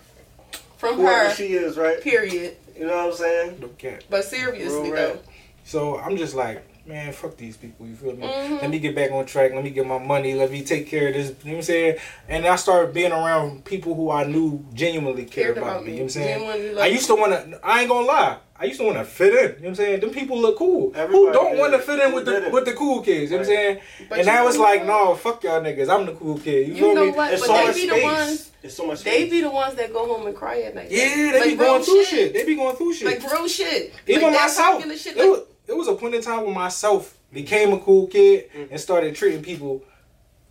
from 0.77 0.97
whoever 0.97 1.29
her. 1.29 1.35
she 1.35 1.53
is, 1.53 1.77
right? 1.77 2.01
Period. 2.01 2.57
You 2.77 2.87
know 2.87 2.97
what 2.97 3.07
I'm 3.07 3.13
saying? 3.13 3.61
No 3.61 3.69
cap. 3.69 4.03
But 4.11 4.25
seriously 4.25 4.91
Real 4.91 4.95
though, 4.95 5.13
rap. 5.15 5.25
So 5.65 5.99
I'm 5.99 6.17
just 6.17 6.35
like, 6.35 6.67
man, 6.87 7.13
fuck 7.13 7.37
these 7.37 7.57
people. 7.57 7.87
You 7.87 7.95
feel 7.95 8.17
me? 8.17 8.27
Mhm. 8.27 8.63
Let 8.63 8.71
me 8.71 8.79
get 8.79 8.95
back 8.95 9.13
on 9.13 9.27
track. 9.27 9.53
Let 9.55 9.63
me 9.63 9.71
get 9.71 9.87
my 9.87 9.99
money. 9.99 10.35
Let 10.35 10.51
me 10.51 10.63
take 10.65 10.89
care 10.89 11.09
of 11.09 11.15
this. 11.15 11.29
You 11.29 11.35
know 11.35 11.51
what 11.53 11.57
I'm 11.57 11.63
saying? 11.63 11.99
And 12.29 12.47
I 12.47 12.57
started 12.57 12.93
being 12.93 13.13
around 13.13 13.65
people 13.65 13.95
who 13.95 14.11
I 14.11 14.25
knew 14.25 14.65
genuinely 14.75 15.25
cared, 15.25 15.57
about, 15.59 15.85
me. 15.85 15.93
You 15.93 15.97
know 15.99 16.03
what 16.05 16.05
I'm 16.05 16.09
saying? 16.11 16.79
I 16.79 16.87
used 16.87 17.07
to 17.07 17.15
want 17.15 17.33
to. 17.33 17.61
I 17.63 17.81
ain't 17.81 17.89
gonna 17.89 18.07
lie. 18.07 18.39
I 18.57 18.67
used 18.67 18.79
to 18.79 18.87
want 18.87 18.99
to 18.99 19.05
fit 19.05 19.33
in. 19.33 19.35
You 19.35 19.41
know 19.41 19.55
what 19.55 19.69
I'm 19.71 19.75
saying? 19.75 20.01
Them 20.01 20.11
people 20.11 20.41
look 20.41 20.59
cool. 20.59 20.93
Who 20.93 21.33
don't 21.33 21.59
want 21.59 21.73
to 21.73 21.81
fit 21.81 21.99
in 21.99 22.15
with 22.15 22.25
the 22.25 22.33
didn't? 22.33 22.53
with 22.53 22.65
the 22.65 22.73
cool 22.73 23.03
kids? 23.03 23.31
You 23.33 23.39
know 23.39 23.43
what 23.43 23.49
I'm 23.51 23.55
saying? 23.55 23.81
But 24.09 24.19
and 24.19 24.27
you 24.27 24.33
now 24.33 24.47
it's 24.47 24.57
like, 24.57 24.81
what? 24.81 24.87
no, 24.87 25.15
fuck 25.17 25.43
y'all 25.43 25.61
niggas. 25.61 25.89
I'm 25.93 26.07
the 26.07 26.13
cool 26.13 26.39
kid. 26.39 26.69
You, 26.69 26.75
You 26.75 26.81
feel 26.81 26.95
know 26.95 27.07
me? 27.07 27.11
what? 27.13 27.33
It's 27.33 27.41
But 27.43 27.47
so 27.49 27.53
they 27.53 27.67
much 27.67 27.75
be 27.75 27.89
the 27.89 28.03
ones- 28.03 28.51
It's 28.63 28.75
so 28.77 28.87
much 28.87 29.03
They 29.03 29.11
space. 29.23 29.31
be 29.31 29.41
the 29.41 29.51
ones 29.51 29.75
that 29.75 29.93
go 29.93 30.07
home 30.07 30.27
and 30.29 30.37
cry 30.37 30.61
at 30.63 30.75
night. 30.77 30.89
Yeah, 30.91 31.33
they 31.33 31.41
Like 31.41 31.51
be 31.51 31.57
going 31.57 31.83
through 31.83 32.05
shit. 32.05 32.33
They 32.33 32.45
be 32.45 32.55
going 32.55 32.77
through 32.77 32.95
shit. 32.95 33.07
Like 33.07 33.33
real 33.33 33.49
shit. 33.49 33.93
Even 34.07 34.23
like 34.23 34.35
myself. 34.43 34.75
popular 34.77 34.97
Shit, 34.97 35.17
it, 35.17 35.29
was, 35.29 35.41
it 35.67 35.77
was 35.77 35.89
a 35.89 35.95
point 35.95 36.15
in 36.15 36.23
time 36.23 36.45
when 36.45 36.55
myself 36.55 37.19
became 37.33 37.73
a 37.73 37.81
cool 37.81 38.07
kid 38.07 38.51
mm. 38.53 38.71
and 38.71 38.81
started 38.81 39.17
treating 39.17 39.43
people. 39.43 39.83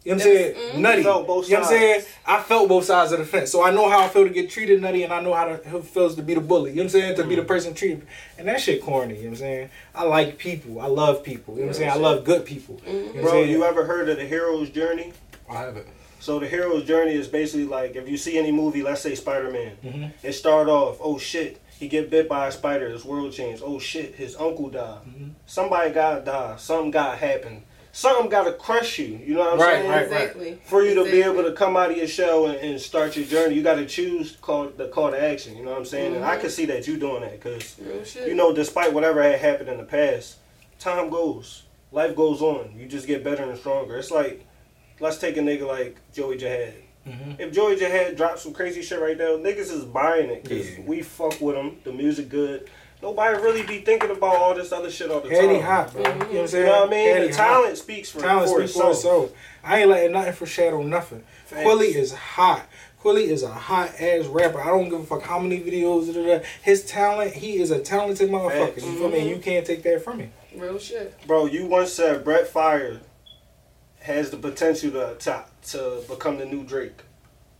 You 0.05 0.11
know 0.11 0.15
what 0.17 0.25
I'm 0.25 0.31
saying? 0.33 0.55
was- 0.55 0.73
mhm. 0.75 0.79
Nutty. 0.79 1.03
Both 1.03 1.47
you 1.49 1.53
know 1.53 1.59
what 1.61 1.65
I'm 1.69 1.69
saying? 1.73 2.01
I 2.25 2.41
felt 2.41 2.67
both 2.69 2.85
sides 2.85 3.11
of 3.13 3.19
the 3.19 3.25
fence. 3.25 3.51
So 3.51 3.63
I 3.63 3.71
know 3.71 3.89
how 3.89 3.99
I 4.01 4.07
feel 4.09 4.23
to 4.23 4.29
get 4.29 4.49
treated 4.49 4.81
nutty 4.81 5.03
and 5.03 5.13
I 5.13 5.21
know 5.21 5.33
how, 5.33 5.45
to, 5.45 5.61
how 5.69 5.77
it 5.77 5.85
feels 5.85 6.15
to 6.15 6.21
be 6.21 6.33
the 6.33 6.41
bully. 6.41 6.71
You 6.71 6.77
know 6.77 6.81
what 6.83 6.85
I'm 6.95 7.01
saying? 7.01 7.15
To 7.17 7.23
be 7.23 7.35
the 7.35 7.43
person 7.43 7.73
treated. 7.73 8.05
And 8.37 8.47
that 8.47 8.59
shit 8.59 8.81
corny. 8.81 9.15
You 9.15 9.21
know 9.21 9.25
what 9.27 9.29
I'm 9.31 9.35
saying? 9.37 9.69
I 9.95 10.03
like 10.03 10.37
people. 10.37 10.81
I 10.81 10.87
love 10.87 11.23
people. 11.23 11.53
You 11.55 11.61
know 11.61 11.67
what 11.67 11.75
I'm 11.75 11.79
saying? 11.79 11.91
I 11.91 11.95
love 11.95 12.23
good 12.25 12.45
people. 12.45 12.81
You 12.85 12.93
know 13.15 13.21
Bro, 13.21 13.31
saying? 13.31 13.49
you 13.49 13.63
ever 13.63 13.85
heard 13.85 14.09
of 14.09 14.17
the 14.17 14.25
hero's 14.25 14.69
journey? 14.69 15.13
I 15.49 15.55
have 15.59 15.77
it. 15.77 15.87
So 16.19 16.39
the 16.39 16.47
hero's 16.47 16.85
journey 16.85 17.13
is 17.15 17.27
basically 17.27 17.65
like 17.65 17.95
if 17.97 18.07
you 18.09 18.15
see 18.17 18.37
any 18.37 18.51
movie, 18.51 18.81
let's 18.81 19.01
say 19.01 19.13
Spider 19.15 19.51
Man, 19.51 19.73
Mhm. 19.85 20.11
it 20.23 20.33
start 20.33 20.69
off, 20.69 20.97
oh 21.01 21.17
shit, 21.17 21.59
he 21.77 21.89
get 21.89 22.09
bit 22.09 22.29
by 22.29 22.47
a 22.47 22.51
spider, 22.51 22.87
his 22.89 23.03
world 23.03 23.33
changed. 23.33 23.61
Oh 23.65 23.77
shit, 23.77 24.15
his 24.15 24.35
uncle 24.37 24.69
died. 24.69 24.99
Mm-hmm. 25.05 25.29
Somebody 25.45 25.89
gotta 25.91 26.21
die. 26.23 26.55
Something 26.57 26.91
gotta 26.91 27.17
happen. 27.17 27.63
Something 27.95 28.27
gotta 28.27 28.53
crush 28.53 28.97
you. 28.97 29.19
You 29.23 29.35
know 29.35 29.41
what 29.41 29.53
I'm 29.53 29.59
Right, 29.59 29.75
saying? 29.75 29.89
right, 29.91 30.03
exactly. 30.03 30.57
For 30.65 30.83
you 30.83 30.95
to 30.95 31.03
be 31.03 31.21
able 31.21 31.43
to 31.43 31.51
come 31.51 31.77
out 31.77 31.91
of 31.91 31.97
your 31.97 32.07
shell 32.07 32.47
and, 32.47 32.55
and 32.57 32.81
start 32.81 33.15
your 33.15 33.23
journey, 33.25 33.53
you 33.53 33.61
got 33.61 33.75
to 33.75 33.85
choose 33.85 34.35
call 34.41 34.67
the 34.69 34.87
call 34.87 35.11
to 35.11 35.21
action. 35.23 35.55
You 35.55 35.63
know 35.63 35.69
what 35.69 35.77
I'm 35.77 35.85
saying? 35.85 36.15
And 36.15 36.25
I 36.25 36.37
can 36.37 36.49
see 36.49 36.65
that 36.65 36.87
you 36.87 36.97
doing 36.97 37.21
that 37.21 37.39
because 37.39 37.75
you 38.25 38.33
know, 38.33 38.51
despite 38.51 38.91
whatever 38.93 39.21
had 39.21 39.39
happened 39.39 39.69
in 39.69 39.77
the 39.77 39.83
past, 39.83 40.37
time 40.79 41.11
goes, 41.11 41.63
life 41.91 42.15
goes 42.15 42.41
on. 42.41 42.73
You 42.75 42.87
just 42.87 43.05
get 43.05 43.23
better 43.23 43.43
and 43.43 43.55
stronger. 43.59 43.95
It's 43.97 44.09
like, 44.09 44.43
let's 44.99 45.19
take 45.19 45.37
a 45.37 45.41
nigga 45.41 45.67
like 45.67 45.97
Joey 46.13 46.37
Jihad. 46.37 46.73
Mhm. 47.07 47.39
If 47.39 47.51
Joey 47.53 47.75
Jihad 47.75 48.15
drops 48.15 48.41
some 48.41 48.53
crazy 48.53 48.81
shit 48.81 48.99
right 48.99 49.17
now, 49.17 49.37
niggas 49.37 49.71
is 49.71 49.85
buying 49.85 50.31
it 50.31 50.43
because 50.43 50.67
Yeah. 50.71 50.83
we 50.87 51.03
fuck 51.03 51.39
with 51.39 51.55
him. 51.55 51.77
The 51.83 51.93
music 51.93 52.27
good. 52.27 52.67
Nobody 53.03 53.35
really 53.41 53.63
be 53.63 53.79
thinking 53.79 54.11
about 54.11 54.37
all 54.37 54.55
this 54.55 54.71
other 54.71 54.89
shit 54.89 55.11
all 55.11 55.19
the 55.19 55.27
Heady 55.29 55.59
time. 55.59 55.61
hot, 55.61 55.91
bro. 55.91 56.01
You 56.01 56.07
know 56.07 56.15
what 56.15 56.21
I'm 56.53 56.59
You 56.59 56.65
know 56.65 56.79
what 56.79 56.87
I 56.87 56.89
mean? 56.89 57.07
Heady 57.09 57.27
the 57.27 57.35
hot. 57.35 57.47
talent 57.47 57.77
speaks 57.77 58.09
for, 58.09 58.21
Talent 58.21 58.49
for 58.49 58.59
speaks 58.61 58.73
for 58.73 58.91
itself. 58.91 59.25
itself. 59.25 59.31
I 59.61 59.81
ain't 59.81 59.89
letting 59.89 60.13
nothing 60.13 60.31
foreshadow 60.33 60.81
nothing. 60.83 61.23
Facts. 61.45 61.63
Quilly 61.63 61.87
is 61.95 62.13
hot. 62.13 62.65
Quilly 63.01 63.23
is 63.25 63.43
a 63.43 63.49
hot 63.49 63.89
ass 63.99 64.25
rapper. 64.27 64.61
I 64.61 64.67
don't 64.67 64.87
give 64.87 65.01
a 65.01 65.03
fuck 65.03 65.23
how 65.23 65.37
many 65.37 65.59
videos. 65.59 66.07
Da, 66.07 66.13
da, 66.13 66.37
da. 66.39 66.45
His 66.61 66.85
talent, 66.85 67.33
he 67.33 67.57
is 67.57 67.71
a 67.71 67.79
talented 67.79 68.29
motherfucker. 68.29 68.73
Facts. 68.73 68.85
You 68.85 68.97
feel 68.97 69.09
me? 69.09 69.27
You 69.29 69.37
can't 69.39 69.65
take 69.67 69.83
that 69.83 70.01
from 70.01 70.19
him. 70.19 70.31
Real 70.55 70.79
shit. 70.79 71.13
Bro, 71.27 71.47
you 71.47 71.65
once 71.65 71.91
said 71.91 72.23
Brent 72.23 72.47
Faiyaz 72.47 72.99
has 73.99 74.29
the 74.29 74.37
potential 74.37 74.91
to 74.91 75.15
to, 75.19 75.43
to 75.71 76.03
become 76.07 76.37
the 76.37 76.45
new 76.45 76.63
Drake. 76.63 77.01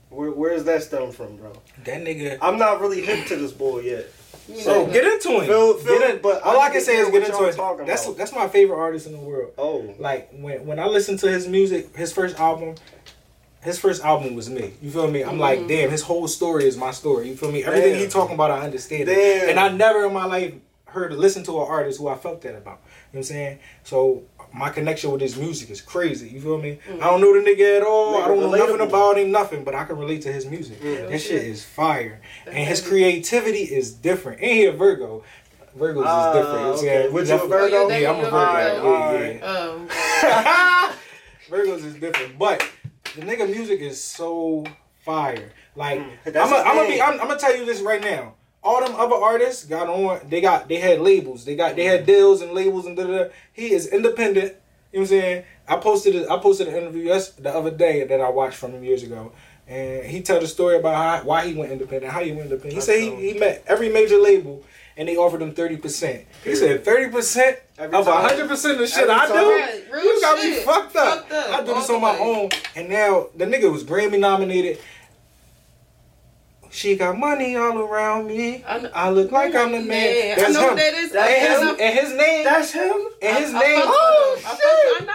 Where 0.09 0.31
where's 0.31 0.63
that 0.63 0.83
stem 0.83 1.12
from, 1.12 1.35
bro? 1.35 1.51
That 1.83 2.01
nigga. 2.05 2.38
I'm 2.41 2.57
not 2.57 2.79
really 2.79 3.01
hip 3.01 3.25
to 3.27 3.35
this 3.35 3.51
boy 3.51 3.79
yet. 3.79 4.05
You 4.53 4.62
So 4.62 4.86
know, 4.86 4.91
get 4.91 5.05
into 5.05 5.29
him. 5.39 5.45
Feel- 5.45 5.74
feel 5.77 6.00
Get 6.00 6.10
it, 6.15 6.22
but 6.22 6.41
all 6.43 6.60
I 6.60 6.67
I 6.67 6.69
can 6.69 6.81
say 6.81 6.98
is 6.98 7.10
get 7.10 7.24
into 7.24 7.31
y'all 7.31 7.43
it. 7.45 7.86
That's 7.88 8.05
about. 8.05 8.17
that's 8.17 8.33
my 8.33 8.48
favorite 8.48 8.77
artist 8.77 9.07
in 9.07 9.13
the 9.13 9.19
world. 9.19 9.53
Oh, 9.57 9.93
Like 10.00 10.29
when 10.31 10.65
when 10.65 10.79
I 10.79 10.86
listen 10.88 11.17
to 11.17 11.31
his 11.31 11.48
music, 11.48 11.95
his 11.95 12.12
first 12.13 12.38
album, 12.39 12.75
his 13.62 13.79
first 13.79 14.03
album 14.03 14.36
was 14.36 14.50
me. 14.50 14.74
You 14.81 14.91
feel 14.91 15.10
me? 15.10 15.24
I'm 15.24 15.39
like, 15.39 15.60
mm-hmm. 15.60 15.67
damn, 15.67 15.89
his 15.89 16.01
whole 16.03 16.27
story 16.27 16.65
is 16.65 16.77
my 16.77 16.91
story. 16.91 17.29
You 17.29 17.36
feel 17.36 17.51
me? 17.51 17.63
Everything 17.63 17.93
Damn. 17.93 18.01
he 18.01 18.07
talking 18.07 18.36
about, 18.36 18.51
I 18.51 18.62
understand 18.62 19.07
Damn. 19.07 19.17
it. 19.17 19.50
And 19.50 19.60
I 19.60 19.69
never 19.69 20.05
in 20.05 20.13
my 20.13 20.25
life 20.25 20.53
heard 20.86 21.12
listen 21.13 21.43
to 21.43 21.51
an 21.62 21.67
artist 21.67 22.00
who 22.00 22.07
I 22.07 22.15
felt 22.15 22.41
that 22.41 22.55
about. 22.55 22.79
You 23.12 23.17
know 23.17 23.19
what 23.19 23.19
I'm 23.19 23.24
saying? 23.24 23.60
So 23.83 24.24
my 24.53 24.69
connection 24.69 25.12
with 25.12 25.22
his 25.22 25.36
music 25.38 25.69
is 25.72 25.81
crazy. 25.81 26.29
You 26.29 26.39
feel 26.39 26.57
me? 26.60 26.77
I 26.88 26.98
don't 27.10 27.22
know 27.22 27.33
the 27.33 27.39
nigga 27.50 27.77
at 27.77 27.83
all. 27.83 28.22
I 28.22 28.27
don't 28.27 28.39
know 28.39 28.51
nothing 28.51 28.81
about 28.81 29.17
him, 29.17 29.31
nothing, 29.31 29.63
but 29.63 29.74
I 29.75 29.83
can 29.86 29.98
relate 29.98 30.22
to 30.24 30.31
his 30.31 30.45
music. 30.45 30.77
Yeah. 30.81 31.07
That 31.07 31.19
shit 31.19 31.43
is 31.43 31.63
fire. 31.65 32.22
That's 32.45 32.55
and 32.57 32.67
his 32.67 32.81
creativity 32.88 33.63
is 33.63 33.91
different. 33.93 34.41
And 34.41 34.51
he 34.51 34.65
a 34.65 34.72
Virgo. 34.72 35.24
Virgos 35.77 36.03
Ah, 36.05 36.29
is 36.29 36.36
different. 36.36 36.53
You 36.53 36.60
know 36.60 36.67
what 36.67 36.67
I'm 36.67 36.74
okay. 36.74 36.86
saying? 37.01 37.13
What 37.13 37.27
you 37.27 37.33
a 37.33 37.48
Virgo? 37.48 37.77
Oh, 37.77 37.89
Yeah, 37.98 38.12
I'm 38.12 38.19
a 38.19 38.29
Virgo. 38.29 38.38
definitely 38.53 38.91
a 38.91 38.93
Yeah, 38.93 39.12
Virgo. 39.12 39.88
yeah. 40.29 40.88
Um, 40.88 40.93
Virgos 41.50 41.86
is 41.86 41.95
different, 41.95 42.38
but 42.38 42.67
the 43.15 43.22
nigga 43.22 43.50
music 43.50 43.79
is 43.81 44.01
so 44.01 44.63
fire. 45.03 45.51
Like 45.75 46.00
Mm, 46.00 46.10
I'm 46.27 46.33
gonna 46.33 46.55
I'm 46.69 46.88
be 46.88 47.01
I'm, 47.01 47.13
I'm 47.22 47.27
gonna 47.27 47.39
tell 47.39 47.55
you 47.57 47.65
this 47.65 47.81
right 47.81 48.01
now. 48.01 48.36
All 48.63 48.79
them 48.84 48.96
other 48.96 49.15
artists 49.15 49.65
got 49.65 49.89
on. 49.89 50.22
They 50.29 50.41
got 50.41 50.67
they 50.67 50.77
had 50.77 51.01
labels. 51.01 51.46
They 51.46 51.55
got 51.55 51.75
they 51.75 51.86
had 51.86 52.01
mm-hmm. 52.01 52.05
deals 52.05 52.41
and 52.41 52.53
labels 52.53 52.86
and 52.86 52.96
da 52.96 53.03
da. 53.03 53.24
da. 53.25 53.29
He 53.51 53.72
is 53.74 53.88
independent. 53.88 54.55
You 54.91 55.00
know 55.00 55.01
what 55.01 55.01
I'm 55.01 55.05
saying? 55.08 55.43
I 55.67 55.75
posted 55.77 56.15
it. 56.15 56.29
I 56.29 56.38
posted 56.38 56.67
an 56.67 56.75
interview 56.75 57.03
yes, 57.03 57.32
the 57.32 57.53
other 57.53 57.72
day 57.72 58.03
that 58.05 58.22
I 58.22 58.29
watched 58.29 58.55
from 58.55 58.72
him 58.72 58.84
years 58.84 59.03
ago, 59.03 59.32
and 59.67 60.05
he 60.05 60.22
told 60.22 60.43
the 60.43 60.48
story 60.48 60.77
about 60.77 60.96
how, 60.96 61.25
why 61.25 61.48
he 61.48 61.53
went 61.53 61.72
independent, 61.72 62.13
how 62.13 62.24
he 62.24 62.32
went 62.32 62.43
independent. 62.51 62.74
He 62.74 62.75
That's 62.75 62.86
said 62.86 63.00
he, 63.00 63.34
he 63.34 63.39
met 63.39 63.63
every 63.67 63.89
major 63.89 64.17
label. 64.17 64.63
And 64.96 65.10
they 65.10 65.17
offered 65.17 65.41
him 65.41 65.55
thirty 65.55 65.77
percent. 65.77 66.27
He 66.43 66.55
said 66.55 66.86
thirty 66.86 67.10
percent 67.12 67.58
Every 67.79 67.98
of 67.98 68.05
time. 68.05 68.29
hundred 68.29 68.48
percent 68.48 68.74
of 68.74 68.79
the 68.82 68.88
shit 68.88 69.10
Every 69.10 69.15
I 69.15 69.25
time. 69.25 69.38
do. 69.38 69.50
Right, 69.50 69.84
real 69.91 70.03
you 70.03 70.22
got 70.22 70.38
me 70.38 70.53
shit. 70.53 70.65
fucked 70.65 70.96
up. 70.96 71.17
Fucked 71.17 71.32
up, 71.32 71.50
I 71.50 71.65
do 71.65 71.74
this 71.74 71.89
on 71.89 72.00
my 72.00 72.15
the 72.15 72.22
own, 72.22 72.50
and 72.75 72.89
now 72.89 73.27
the 73.36 73.46
nigga 73.46 73.72
was 73.72 73.84
Grammy 73.84 74.20
nominated. 74.20 74.77
She 76.74 76.96
got 76.96 77.20
money 77.20 77.56
all 77.56 77.77
around 77.77 78.27
me. 78.27 78.63
I 78.65 78.89
I 78.96 79.10
look 79.12 79.32
like 79.32 79.53
I'm 79.53 79.72
the 79.74 79.80
man. 79.80 79.88
Man, 79.88 80.32
I 80.38 80.42
That's 80.42 80.53
know 80.56 80.70
him. 80.72 80.75
that 80.77 80.94
is. 80.96 81.12
That's 81.12 81.32
and, 81.32 81.70
him. 81.70 81.75
his, 81.77 81.80
and 81.80 82.00
his 82.00 82.13
name. 82.18 82.44
That's 82.46 82.72
him. 82.72 82.98
and 83.22 83.38
his 83.38 83.53
I, 83.53 83.60
name. 83.60 83.77
I, 83.77 83.84
Oh. 83.86 84.36
I, 84.39 84.42
fucked 84.42 84.62
shit. 84.62 85.08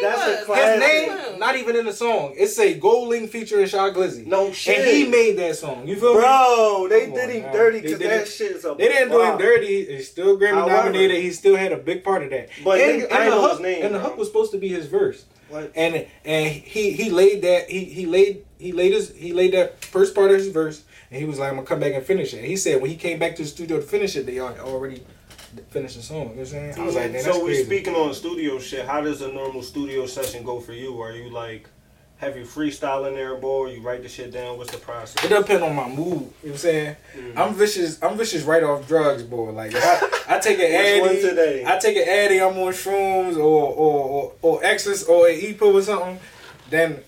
That's 0.00 0.22
a 0.22 0.36
was. 0.36 0.44
classic. 0.44 0.82
his 0.82 1.28
name, 1.30 1.38
not 1.38 1.56
even 1.56 1.76
in 1.76 1.86
the 1.86 1.92
song. 1.92 2.34
It's 2.36 2.58
a 2.58 2.78
GoldLink 2.78 3.28
featuring 3.30 3.66
Shy 3.66 3.90
Glizzy. 3.90 4.26
No 4.26 4.52
shit. 4.52 4.78
And 4.78 4.88
he 4.88 5.06
made 5.08 5.36
that 5.38 5.56
song. 5.56 5.86
You 5.86 5.96
feel 5.96 6.14
me? 6.14 6.20
Bro, 6.20 6.86
they 6.90 7.06
Come 7.06 7.14
did 7.14 7.24
on, 7.24 7.30
him 7.30 7.42
man. 7.42 7.52
dirty 7.52 7.80
because 7.80 7.98
that 7.98 8.28
shit 8.28 8.52
is 8.52 8.64
a 8.64 8.74
They 8.76 8.88
didn't 8.88 9.10
do 9.10 9.22
him 9.22 9.38
dirty. 9.38 9.84
He's 9.96 10.10
still 10.10 10.38
Grammy 10.38 10.66
nominated. 10.66 11.22
He 11.22 11.30
still 11.30 11.56
had 11.56 11.72
a 11.72 11.76
big 11.78 12.04
part 12.04 12.22
of 12.22 12.30
that. 12.30 12.48
But 12.64 12.80
and, 12.80 13.02
nigga, 13.02 13.04
and 13.04 13.12
ain't 13.12 13.24
the 13.24 13.24
know 13.30 13.40
hook, 13.42 13.50
his 13.52 13.60
name, 13.60 13.84
and 13.84 13.94
the 13.94 14.00
hook 14.00 14.16
was 14.16 14.28
supposed 14.28 14.52
to 14.52 14.58
be 14.58 14.68
his 14.68 14.86
verse. 14.86 15.24
What? 15.48 15.72
and 15.74 16.06
and 16.24 16.46
he 16.48 16.92
he 16.92 17.10
laid 17.10 17.42
that 17.42 17.68
he 17.68 17.84
he 17.84 18.06
laid 18.06 18.44
he 18.58 18.70
laid 18.70 18.92
his 18.92 19.10
he 19.16 19.32
laid 19.32 19.52
that 19.54 19.84
first 19.84 20.14
part 20.14 20.30
of 20.30 20.36
his 20.36 20.46
verse 20.46 20.84
and 21.10 21.18
he 21.18 21.26
was 21.26 21.40
like 21.40 21.48
I'm 21.48 21.56
gonna 21.56 21.66
come 21.66 21.80
back 21.80 21.94
and 21.94 22.04
finish 22.04 22.32
it. 22.34 22.44
He 22.44 22.56
said 22.56 22.80
when 22.80 22.88
he 22.88 22.96
came 22.96 23.18
back 23.18 23.34
to 23.36 23.42
the 23.42 23.48
studio 23.48 23.78
to 23.78 23.82
finish 23.82 24.14
it, 24.14 24.26
they 24.26 24.38
already 24.38 25.02
finished 25.70 25.96
the 25.96 26.02
song. 26.02 26.16
You 26.16 26.24
know 26.24 26.30
what 26.30 26.38
I'm 26.40 26.46
saying? 26.46 26.74
I 26.78 26.84
was 26.84 26.94
like, 26.94 27.04
man, 27.04 27.12
that's 27.12 27.24
so 27.26 27.38
we 27.44 27.50
crazy. 27.52 27.64
speaking 27.64 27.94
on 27.94 28.14
studio 28.14 28.58
shit. 28.58 28.86
How 28.86 29.00
does 29.00 29.20
a 29.22 29.28
normal 29.32 29.62
studio 29.62 30.06
session 30.06 30.44
go 30.44 30.60
for 30.60 30.72
you? 30.72 31.00
Are 31.00 31.12
you 31.12 31.30
like 31.30 31.68
have 32.18 32.36
you 32.36 32.44
freestyle 32.44 33.08
in 33.08 33.14
there, 33.14 33.34
boy? 33.36 33.70
You 33.70 33.80
write 33.80 34.02
the 34.02 34.08
shit 34.08 34.30
down? 34.30 34.58
What's 34.58 34.70
the 34.70 34.76
process? 34.78 35.24
It 35.24 35.28
depends 35.34 35.62
on 35.62 35.74
my 35.74 35.88
mood. 35.88 35.96
You 35.98 36.10
know 36.10 36.26
what 36.42 36.50
I'm 36.50 36.56
saying? 36.58 36.96
Mm. 37.16 37.36
I'm 37.38 37.54
vicious. 37.54 38.02
I'm 38.02 38.18
vicious 38.18 38.42
right 38.42 38.62
off 38.62 38.86
drugs, 38.86 39.22
boy. 39.22 39.52
Like 39.52 39.72
if 39.72 39.82
I, 40.28 40.36
I 40.36 40.38
take 40.38 40.58
an 40.58 40.64
Which 40.70 41.00
one 41.00 41.10
Addy, 41.10 41.22
today? 41.22 41.64
I 41.66 41.78
take 41.78 41.96
an 41.96 42.06
Addy. 42.06 42.40
I'm 42.42 42.58
on 42.58 42.72
shrooms 42.74 43.36
or 43.36 43.40
or 43.40 44.04
or, 44.08 44.32
or 44.42 44.60
Exus 44.62 45.08
or 45.08 45.28
an 45.28 45.36
EPO 45.40 45.62
or 45.74 45.82
something. 45.82 46.20
Then 46.68 47.00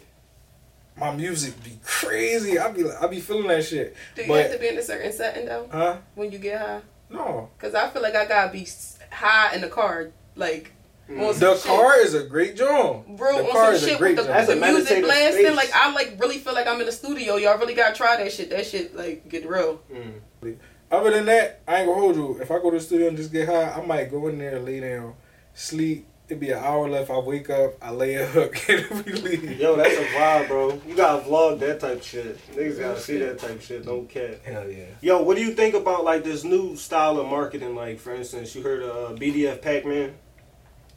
my 0.96 1.14
music 1.14 1.62
be 1.62 1.78
crazy. 1.84 2.58
I 2.58 2.70
be 2.72 2.82
like, 2.84 3.02
I 3.02 3.06
be 3.06 3.20
feeling 3.20 3.48
that 3.48 3.64
shit. 3.64 3.94
Do 4.14 4.22
you 4.22 4.28
But- 4.28 4.42
have 4.44 4.52
to 4.52 4.58
be 4.58 4.68
in 4.68 4.78
a 4.78 4.82
certain 4.82 5.12
setting 5.12 5.46
though 5.46 5.68
Huh? 5.70 5.98
when 6.14 6.32
you 6.32 6.38
get 6.38 6.58
high? 6.60 6.80
No. 7.12 7.50
Cause 7.58 7.74
I 7.74 7.88
feel 7.90 8.02
like 8.02 8.14
I 8.14 8.24
gotta 8.26 8.52
be 8.52 8.66
high 9.10 9.54
in 9.54 9.60
the 9.60 9.68
car, 9.68 10.08
like 10.36 10.72
on 11.10 11.34
some 11.34 11.40
The 11.40 11.56
shit. 11.56 11.64
car 11.66 11.98
is 11.98 12.14
a 12.14 12.22
great 12.24 12.56
joint. 12.56 13.16
Bro, 13.16 13.38
the 13.38 13.44
on 13.44 13.50
car 13.52 13.64
some 13.66 13.74
is 13.74 13.82
a 13.84 13.88
shit 13.88 13.98
great 13.98 14.16
with 14.16 14.26
the, 14.26 14.32
joint. 14.32 14.46
That's 14.46 14.50
a 14.50 14.54
the 14.54 14.66
music 14.66 15.04
blasting. 15.04 15.44
space. 15.46 15.56
Like 15.56 15.70
I 15.74 15.92
like 15.92 16.16
really 16.18 16.38
feel 16.38 16.54
like 16.54 16.66
I'm 16.66 16.80
in 16.80 16.86
the 16.86 16.92
studio. 16.92 17.36
Y'all 17.36 17.58
really 17.58 17.74
gotta 17.74 17.94
try 17.94 18.16
that 18.16 18.32
shit. 18.32 18.50
That 18.50 18.66
shit 18.66 18.96
like 18.96 19.28
get 19.28 19.46
real. 19.48 19.80
Mm. 19.92 20.56
Other 20.90 21.10
than 21.10 21.24
that, 21.26 21.60
I 21.66 21.78
ain't 21.78 21.86
gonna 21.88 22.00
hold 22.00 22.16
you. 22.16 22.38
If 22.40 22.50
I 22.50 22.58
go 22.58 22.70
to 22.70 22.76
the 22.78 22.82
studio 22.82 23.08
and 23.08 23.16
just 23.16 23.32
get 23.32 23.48
high, 23.48 23.70
I 23.72 23.84
might 23.84 24.10
go 24.10 24.28
in 24.28 24.38
there, 24.38 24.58
lay 24.58 24.80
down, 24.80 25.14
sleep. 25.54 26.06
It 26.32 26.40
be 26.40 26.50
an 26.50 26.64
hour 26.64 26.88
left. 26.88 27.10
I 27.10 27.18
wake 27.18 27.50
up, 27.50 27.74
I 27.82 27.90
lay 27.90 28.14
a 28.14 28.24
hook, 28.24 28.56
and 28.70 29.04
we 29.04 29.12
leave. 29.12 29.60
Yo, 29.60 29.76
that's 29.76 29.98
a 29.98 30.04
vibe, 30.16 30.48
bro. 30.48 30.80
You 30.88 30.94
gotta 30.96 31.22
vlog 31.22 31.58
that 31.58 31.78
type 31.78 31.98
of 31.98 32.02
shit. 32.02 32.38
Niggas 32.56 32.80
gotta 32.80 32.98
see 33.00 33.18
that 33.18 33.38
type 33.38 33.50
of 33.50 33.62
shit. 33.62 33.84
Don't 33.84 34.08
care. 34.08 34.36
Hell 34.42 34.66
yeah. 34.70 34.84
Yo, 35.02 35.20
what 35.22 35.36
do 35.36 35.42
you 35.44 35.52
think 35.52 35.74
about 35.74 36.04
like 36.04 36.24
this 36.24 36.42
new 36.42 36.74
style 36.74 37.18
of 37.20 37.26
marketing? 37.26 37.74
Like, 37.74 37.98
for 37.98 38.14
instance, 38.14 38.54
you 38.54 38.62
heard 38.62 38.82
of 38.82 39.12
uh, 39.12 39.14
BDF 39.14 39.60
Pac-Man, 39.60 40.14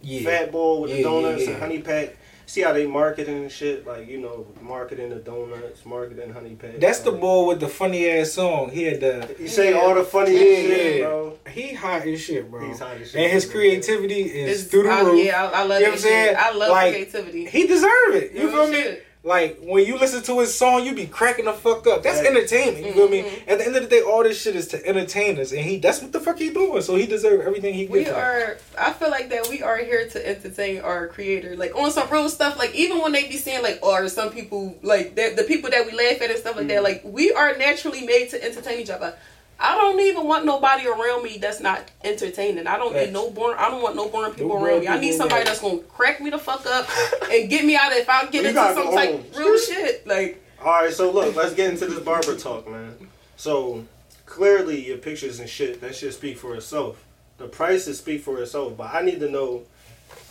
Yeah. 0.02 0.22
Fat 0.22 0.54
Boy 0.54 0.80
with 0.80 0.92
Yeah, 0.92 0.98
the 0.98 1.04
donuts 1.04 1.42
yeah, 1.42 1.48
yeah. 1.48 1.54
and 1.56 1.62
honey 1.62 1.82
pack. 1.82 2.16
See 2.48 2.62
how 2.62 2.74
they 2.74 2.86
marketing 2.86 3.44
and 3.44 3.52
shit? 3.52 3.86
Like, 3.88 4.08
you 4.08 4.20
know, 4.20 4.46
marketing 4.62 5.10
the 5.10 5.16
donuts, 5.16 5.86
marketing 5.86 6.32
honey 6.32 6.56
pack. 6.56 6.80
That's 6.80 7.00
the 7.00 7.12
boy 7.12 7.48
with 7.48 7.60
the 7.60 7.68
funny 7.68 8.08
ass 8.10 8.34
song. 8.34 8.70
He 8.70 8.84
had 8.84 9.00
the 9.02 9.36
You 9.40 9.48
say 9.48 9.72
Yeah. 9.72 9.80
all 9.80 9.96
the 9.96 10.04
funny 10.04 10.34
yeah, 10.34 10.40
shit, 10.40 11.00
yeah. 11.00 11.06
bro. 11.06 11.38
He 11.50 11.74
hot 11.74 12.06
as 12.08 12.22
shit, 12.22 12.50
bro. 12.52 12.68
He's 12.68 12.80
hot 12.80 12.98
as 12.98 13.12
shit. 13.12 13.22
And 13.22 13.32
his 13.32 13.46
creativity 13.50 14.22
is 14.22 14.62
It's, 14.62 14.70
through 14.72 14.84
the 14.84 14.90
I, 14.90 15.02
roof. 15.02 15.26
Yeah, 15.26 15.44
I, 15.44 15.62
I 15.62 15.64
love 15.64 15.64
You 15.64 15.68
know 15.68 15.80
that 15.80 15.82
what 15.86 15.92
I'm 15.94 15.98
saying? 16.00 16.36
I 16.38 16.52
love 16.52 16.70
Like, 16.70 16.94
creativity. 16.94 17.46
He 17.46 17.68
deserve 17.68 18.14
it. 18.16 18.32
You 18.34 18.42
Real 18.48 18.52
feel 18.52 18.68
me? 18.68 18.74
shit. 18.76 19.06
Like 19.26 19.58
when 19.64 19.84
you 19.88 19.98
listen 19.98 20.22
to 20.22 20.40
his 20.40 20.54
song, 20.54 20.86
you 20.86 20.94
be 20.94 21.08
cracking 21.08 21.46
the 21.46 21.54
fuck 21.54 21.88
up. 21.88 22.04
That's 22.04 22.20
entertainment. 22.20 22.86
You 22.86 22.94
feel 22.94 23.10
me? 23.10 23.24
Mhm. 23.24 23.48
At 23.48 23.58
the 23.58 23.66
end 23.66 23.76
of 23.76 23.82
the 23.82 23.90
day, 23.90 24.02
all 24.02 24.22
this 24.22 24.40
shit 24.40 24.56
is 24.56 24.68
to 24.68 24.86
entertain 24.86 25.40
us, 25.40 25.52
and 25.52 25.62
he 25.62 25.80
that's 25.80 26.00
what 26.00 26.12
the 26.12 26.20
fuck 26.20 26.38
he 26.38 26.52
doing. 26.52 26.80
So 26.84 26.96
he 26.96 27.08
deserve 27.08 27.42
everything 27.42 27.74
he 27.74 27.88
gets. 27.88 27.92
We 27.92 28.08
are. 28.08 28.58
I 28.78 28.94
feel 28.94 29.10
like 29.10 29.30
that 29.32 29.50
we 29.50 29.64
are 29.64 29.78
here 29.78 30.08
to 30.08 30.30
entertain 30.30 30.82
our 30.82 31.08
creator, 31.08 31.56
like 31.56 31.76
on 31.76 31.90
some 31.90 32.08
real 32.12 32.30
stuff. 32.30 32.60
Like 32.60 32.76
even 32.76 33.02
when 33.02 33.14
they 33.14 33.28
be 33.28 33.38
saying 33.38 33.64
like, 33.64 33.80
or 33.82 34.08
some 34.10 34.30
people 34.30 34.78
like 34.84 35.16
the 35.16 35.34
the 35.36 35.44
people 35.44 35.72
that 35.72 35.88
we 35.88 35.94
laugh 35.94 36.22
at 36.22 36.30
and 36.30 36.38
stuff 36.38 36.56
like 36.56 36.68
that. 36.68 36.84
Like 36.84 37.02
we 37.04 37.34
are 37.34 37.58
naturally 37.58 38.06
made 38.06 38.30
to 38.30 38.44
entertain 38.44 38.80
each 38.80 38.92
other. 38.92 39.16
I 39.60 39.76
don't 39.76 40.00
even 40.02 40.26
want 40.28 40.46
nobody 40.46 40.86
around 40.88 41.24
me 41.24 41.38
that's 41.38 41.60
not 41.62 41.90
entertaining. 42.04 42.68
I 42.68 42.78
don't 42.78 42.92
Facts. 42.94 43.06
need 43.06 43.14
no 43.14 43.30
boring. 43.32 43.58
I 43.58 43.70
don't 43.70 43.82
want 43.82 43.96
no 43.96 44.10
boring 44.10 44.34
people 44.34 44.60
No 44.60 44.66
around 44.66 44.82
me. 44.82 44.88
I 44.88 45.00
need 45.00 45.14
somebody 45.14 45.44
that's 45.46 45.62
gonna 45.62 45.80
crack 45.80 46.20
me 46.22 46.30
the 46.30 46.38
fuck 46.38 46.66
up 46.66 46.88
and 47.32 47.50
get 47.50 47.64
me 47.66 47.76
out 47.76 47.92
of 47.92 47.98
if 48.00 48.10
I 48.10 48.26
get 48.28 48.46
into 48.46 48.60
some 48.60 48.76
go 48.76 48.96
type 48.96 49.12
home. 49.12 49.24
real 49.36 49.58
shit. 49.60 50.06
Like 50.06 50.44
All 50.62 50.68
right, 50.82 50.94
so 50.94 51.10
look, 51.12 51.36
let's 51.36 51.54
get 51.54 51.72
into 51.72 51.86
this 51.86 52.00
barber 52.00 52.36
talk, 52.36 52.70
man. 52.70 52.96
So 53.38 53.86
clearly, 54.26 54.86
your 54.88 54.98
pictures 54.98 55.40
and 55.40 55.50
shit, 55.50 55.80
that 55.82 55.96
should 55.96 56.14
speak 56.14 56.38
for 56.38 56.56
itself. 56.56 57.04
The 57.38 57.48
prices 57.48 57.98
speak 57.98 58.22
for 58.24 58.42
itself, 58.42 58.76
but 58.78 58.94
I 58.94 59.02
need 59.02 59.20
to 59.22 59.30
know 59.30 59.64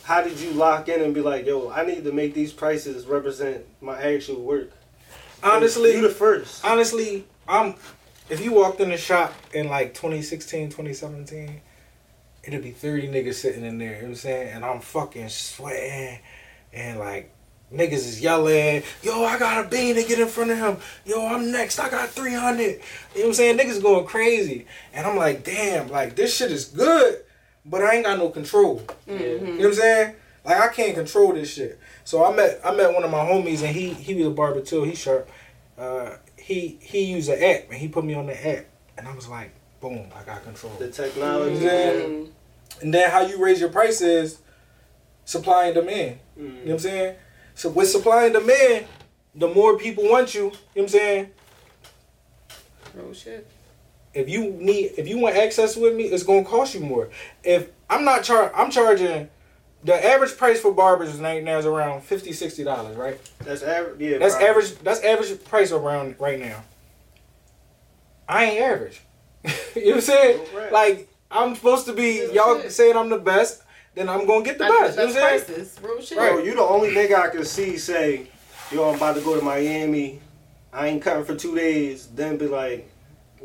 how 0.03 0.21
did 0.23 0.39
you 0.39 0.51
lock 0.51 0.87
in 0.87 1.01
and 1.01 1.13
be 1.15 1.21
like, 1.21 1.45
yo, 1.47 1.71
I 1.71 1.83
need 1.83 2.03
to 2.03 2.11
make 2.11 2.33
these 2.35 2.53
prices 2.53 3.05
represent 3.07 3.65
my 3.81 3.99
actual 4.01 4.41
work. 4.41 4.71
honestly, 5.43 5.93
you 5.93 6.01
the 6.01 6.09
first. 6.09 6.63
honestly, 6.63 7.25
I'm. 7.47 7.75
If 8.29 8.43
you 8.43 8.53
walked 8.53 8.79
in 8.79 8.89
the 8.89 8.97
shop 8.97 9.33
in 9.53 9.67
like 9.67 9.93
2016, 9.93 10.69
2017, 10.69 11.61
it'd 12.43 12.63
be 12.63 12.71
30 12.71 13.09
niggas 13.09 13.35
sitting 13.35 13.63
in 13.63 13.77
there. 13.77 13.89
You 13.89 13.95
know 13.95 14.01
what 14.01 14.09
I'm 14.09 14.15
saying? 14.15 14.53
And 14.53 14.65
I'm 14.65 14.79
fucking 14.79 15.29
sweating, 15.29 16.19
and 16.73 16.99
like 16.99 17.31
niggas 17.71 17.93
is 17.93 18.21
yelling, 18.21 18.83
"Yo, 19.03 19.23
I 19.23 19.37
got 19.37 19.65
a 19.65 19.69
bean 19.69 19.95
to 19.95 20.03
get 20.03 20.19
in 20.19 20.27
front 20.27 20.51
of 20.51 20.57
him. 20.57 20.77
Yo, 21.05 21.25
I'm 21.25 21.51
next. 21.51 21.79
I 21.79 21.89
got 21.89 22.09
300." 22.09 22.61
You 22.61 22.71
know 22.71 22.79
what 23.13 23.25
I'm 23.25 23.33
saying? 23.33 23.57
Niggas 23.57 23.81
going 23.81 24.05
crazy, 24.05 24.65
and 24.93 25.05
I'm 25.05 25.17
like, 25.17 25.43
damn, 25.43 25.89
like 25.89 26.15
this 26.15 26.35
shit 26.35 26.51
is 26.51 26.65
good, 26.65 27.23
but 27.65 27.83
I 27.83 27.95
ain't 27.95 28.05
got 28.05 28.17
no 28.17 28.29
control. 28.29 28.81
You 29.07 29.39
know 29.39 29.55
what 29.57 29.65
I'm 29.65 29.73
saying? 29.73 30.15
Like 30.45 30.59
I 30.59 30.67
can't 30.69 30.95
control 30.95 31.33
this 31.33 31.53
shit. 31.53 31.79
So 32.03 32.23
I 32.23 32.35
met 32.35 32.59
I 32.63 32.73
met 32.73 32.93
one 32.93 33.03
of 33.03 33.11
my 33.11 33.19
homies 33.19 33.63
and 33.63 33.75
he 33.75 33.93
he 33.93 34.13
was 34.15 34.27
a 34.27 34.31
barber 34.31 34.61
too. 34.61 34.83
He 34.83 34.95
sharp. 34.95 35.29
Uh, 35.77 36.17
he 36.45 36.77
he 36.79 37.05
used 37.05 37.27
an 37.29 37.41
app 37.41 37.69
and 37.71 37.79
he 37.79 37.87
put 37.87 38.05
me 38.05 38.13
on 38.13 38.27
the 38.27 38.47
app 38.47 38.65
and 38.99 39.07
I 39.07 39.15
was 39.15 39.27
like, 39.27 39.51
boom, 39.81 40.09
I 40.15 40.23
got 40.23 40.43
control. 40.43 40.73
The 40.77 40.89
technology. 40.91 41.65
Yeah. 41.65 41.91
mm, 41.93 42.29
And 42.81 42.93
then 42.93 43.09
how 43.09 43.21
you 43.21 43.43
raise 43.43 43.59
your 43.59 43.69
prices, 43.69 44.37
supply 45.25 45.65
and 45.65 45.75
demand. 45.75 46.19
Mm. 46.39 46.43
You 46.43 46.45
know 46.51 46.59
what 46.61 46.71
I'm 46.73 46.79
saying? 46.79 47.15
So 47.55 47.69
with 47.69 47.89
supply 47.89 48.25
and 48.25 48.33
demand, 48.33 48.85
the 49.33 49.47
more 49.47 49.75
people 49.77 50.07
want 50.07 50.35
you. 50.35 50.43
You 50.43 50.49
know 50.51 50.57
what 50.75 50.81
I'm 50.83 50.87
saying? 50.89 51.29
real 52.93 53.13
shit. 53.13 53.47
If 54.13 54.29
you 54.29 54.51
need, 54.51 54.93
if 54.97 55.07
you 55.07 55.17
want 55.17 55.35
access 55.35 55.75
with 55.75 55.95
me, 55.95 56.03
it's 56.05 56.23
gonna 56.23 56.45
cost 56.45 56.75
you 56.75 56.79
more. 56.81 57.09
If 57.43 57.69
I'm 57.89 58.05
not 58.05 58.23
char, 58.23 58.53
I'm 58.55 58.69
charging. 58.69 59.29
The 59.85 60.03
average 60.05 60.35
price 60.35 60.59
for 60.59 60.73
barbers 60.73 61.13
right 61.19 61.43
now 61.43 61.59
is 61.59 61.65
around 61.65 62.01
50 62.03 62.33
60 62.33 62.63
dollars, 62.63 62.97
right? 62.97 63.19
That's 63.39 63.61
average. 63.63 63.99
Yeah, 64.01 64.17
That's 64.17 64.33
probably. 64.33 64.49
average. 64.49 64.75
That's 64.79 64.99
average 65.03 65.45
price 65.45 65.71
around 65.71 66.15
right 66.19 66.39
now. 66.39 66.63
I 68.27 68.45
ain't 68.45 68.61
average. 68.61 69.01
you 69.43 69.51
know 69.51 69.85
what 69.91 69.95
I'm 69.95 70.01
saying? 70.01 70.39
Right. 70.55 70.71
Like 70.71 71.07
I'm 71.29 71.55
supposed 71.55 71.85
to 71.85 71.93
be 71.93 72.21
Real 72.21 72.33
y'all 72.33 72.61
shit. 72.61 72.71
saying 72.71 72.97
I'm 72.97 73.09
the 73.09 73.19
best, 73.19 73.61
then 73.93 74.09
I'm 74.09 74.25
gonna 74.25 74.43
get 74.43 74.57
the 74.57 74.65
I 74.65 74.69
best. 74.69 74.95
the 74.95 75.03
You 75.03 75.07
know 75.09 75.13
what 75.13 75.23
I'm 75.33 75.39
saying? 75.39 75.45
prices. 75.57 75.79
Real 75.83 76.01
shit. 76.01 76.17
Bro, 76.17 76.37
you 76.39 76.55
the 76.55 76.61
only 76.61 76.89
nigga 76.89 77.15
I 77.15 77.29
can 77.29 77.45
see 77.45 77.77
say, 77.77 78.27
yo, 78.71 78.89
I'm 78.89 78.95
about 78.95 79.15
to 79.15 79.21
go 79.21 79.37
to 79.37 79.45
Miami. 79.45 80.19
I 80.73 80.87
ain't 80.87 81.01
cutting 81.01 81.23
for 81.25 81.35
two 81.35 81.55
days. 81.55 82.07
Then 82.07 82.37
be 82.37 82.47
like, 82.47 82.89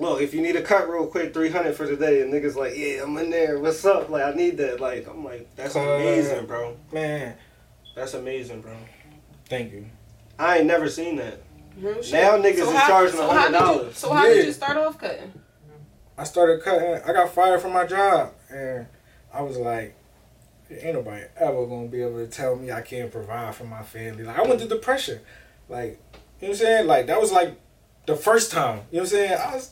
look, 0.00 0.21
if 0.21 0.35
you 0.35 0.40
need 0.42 0.57
a 0.57 0.62
cut 0.62 0.88
real 0.90 1.07
quick, 1.07 1.33
three 1.33 1.50
hundred 1.50 1.75
for 1.76 1.87
the 1.87 1.95
day, 1.97 2.23
and 2.23 2.33
niggas 2.33 2.57
like, 2.57 2.76
yeah, 2.76 3.02
I'm 3.04 3.16
in 3.19 3.30
there. 3.30 3.59
What's 3.61 3.85
up? 3.85 4.09
Like, 4.09 4.25
I 4.25 4.33
need 4.33 4.57
that. 4.57 4.80
Like, 4.80 5.07
I'm 5.09 5.25
like, 5.25 5.49
that's 5.54 5.76
Uh, 5.76 5.80
amazing, 5.80 6.47
bro. 6.47 6.76
Man, 6.92 7.35
That's 7.95 8.14
amazing, 8.14 8.62
bro. 8.62 8.73
thank 9.49 9.73
you. 9.73 9.87
I 10.38 10.59
ain't 10.59 10.66
never 10.66 10.88
seen 10.88 11.16
that. 11.16 11.38
Real 11.78 12.02
shit. 12.02 12.12
Now 12.14 12.37
niggas 12.38 12.59
is 12.66 12.73
charging 12.73 13.16
so 13.16 13.28
how 13.30 13.45
did 13.49 13.52
you- 13.52 13.59
$100. 13.90 13.95
So 13.97 14.11
how 14.12 14.26
Yeah. 14.26 14.35
did 14.35 14.47
you 14.47 14.52
start 14.52 14.76
off 14.76 14.99
cutting? 14.99 15.33
I 16.19 16.25
started 16.25 16.62
cutting. 16.62 17.00
I 17.07 17.12
got 17.12 17.33
fired 17.33 17.61
from 17.62 17.73
my 17.73 17.87
job, 17.87 18.33
and 18.50 18.87
I 19.33 19.42
was 19.42 19.57
like, 19.57 19.95
"Ain't 20.71 20.95
nobody 20.95 21.25
ever 21.37 21.66
gonna 21.66 21.87
be 21.88 22.02
able 22.02 22.19
to 22.19 22.26
tell 22.26 22.57
me 22.57 22.71
I 22.71 22.80
can't 22.83 23.11
provide 23.11 23.54
for 23.54 23.64
my 23.64 23.83
family." 23.83 24.25
Like 24.25 24.38
I 24.38 24.42
went 24.42 24.61
through 24.61 24.69
depression, 24.69 25.21
like 25.69 25.99
you 26.40 26.49
know 26.49 26.49
what 26.49 26.49
I'm 26.50 26.54
saying. 26.57 26.87
Like 26.87 27.07
that 27.07 27.21
was 27.21 27.33
like 27.33 27.54
the 28.07 28.16
first 28.16 28.50
time. 28.50 28.80
You 28.90 28.99
know 28.99 29.02
what 29.04 29.04
I'm 29.04 29.07
saying. 29.07 29.33
I 29.33 29.54
was, 29.54 29.71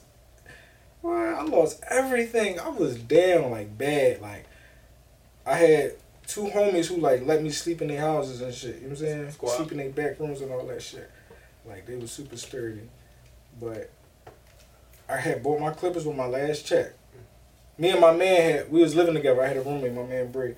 I 1.16 1.42
lost 1.42 1.82
everything. 1.88 2.58
I 2.58 2.68
was 2.68 2.98
down 2.98 3.50
like 3.50 3.76
bad. 3.76 4.20
Like 4.20 4.46
I 5.46 5.54
had 5.56 5.92
two 6.26 6.44
homies 6.44 6.86
who 6.86 6.96
like 6.96 7.24
let 7.24 7.42
me 7.42 7.50
sleep 7.50 7.82
in 7.82 7.88
their 7.88 8.00
houses 8.00 8.40
and 8.40 8.52
shit. 8.54 8.76
You 8.76 8.82
know 8.82 8.88
what 8.88 8.90
I'm 8.90 8.96
saying. 8.96 9.30
Squad. 9.30 9.56
Sleep 9.56 9.72
in 9.72 9.78
their 9.78 9.90
back 9.90 10.20
rooms 10.20 10.40
and 10.40 10.52
all 10.52 10.66
that 10.66 10.82
shit. 10.82 11.10
Like 11.66 11.86
they 11.86 11.96
was 11.96 12.10
super 12.10 12.36
sturdy, 12.36 12.88
but 13.60 13.90
I 15.08 15.16
had 15.16 15.42
bought 15.42 15.60
my 15.60 15.70
clippers 15.70 16.06
with 16.06 16.16
my 16.16 16.26
last 16.26 16.66
check. 16.66 16.92
Me 17.78 17.90
and 17.90 18.00
my 18.00 18.14
man 18.14 18.42
had 18.42 18.72
we 18.72 18.80
was 18.80 18.94
living 18.94 19.14
together. 19.14 19.42
I 19.42 19.48
had 19.48 19.56
a 19.56 19.62
roommate, 19.62 19.94
my 19.94 20.02
man 20.02 20.30
Bray. 20.32 20.54